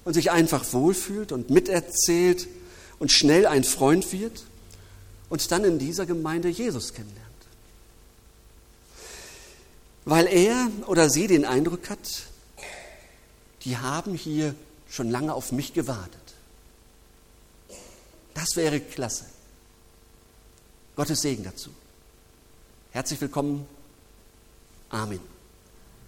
und 0.05 0.15
sich 0.15 0.33
einfach 0.33 0.65
wohlfühlt 0.73 1.31
und 1.31 1.51
miterzählt 1.51 2.49
und 2.99 3.13
schnell 3.13 3.47
ein 3.47 3.63
Freund 3.63 4.13
wird 4.13 4.43
und 5.29 5.53
dann 5.53 5.63
in 5.63 5.79
dieser 5.79 6.05
Gemeinde 6.05 6.49
Jesus 6.49 6.93
kennenlernt. 6.93 7.23
Weil 10.05 10.27
er 10.27 10.69
oder 10.89 11.11
sie 11.11 11.29
den 11.29 11.45
Eindruck 11.45 11.91
hat, 11.91 12.25
die 13.63 13.77
haben 13.77 14.15
hier 14.15 14.57
schon 14.91 15.13
lange 15.13 15.33
auf 15.33 15.53
mich 15.53 15.75
gewartet. 15.75 16.26
Das 18.37 18.55
wäre 18.55 18.81
klasse. 18.81 19.25
Gottes 20.95 21.23
Segen 21.23 21.43
dazu. 21.43 21.71
Herzlich 22.93 23.19
willkommen. 23.19 23.67
Amen. 24.91 25.36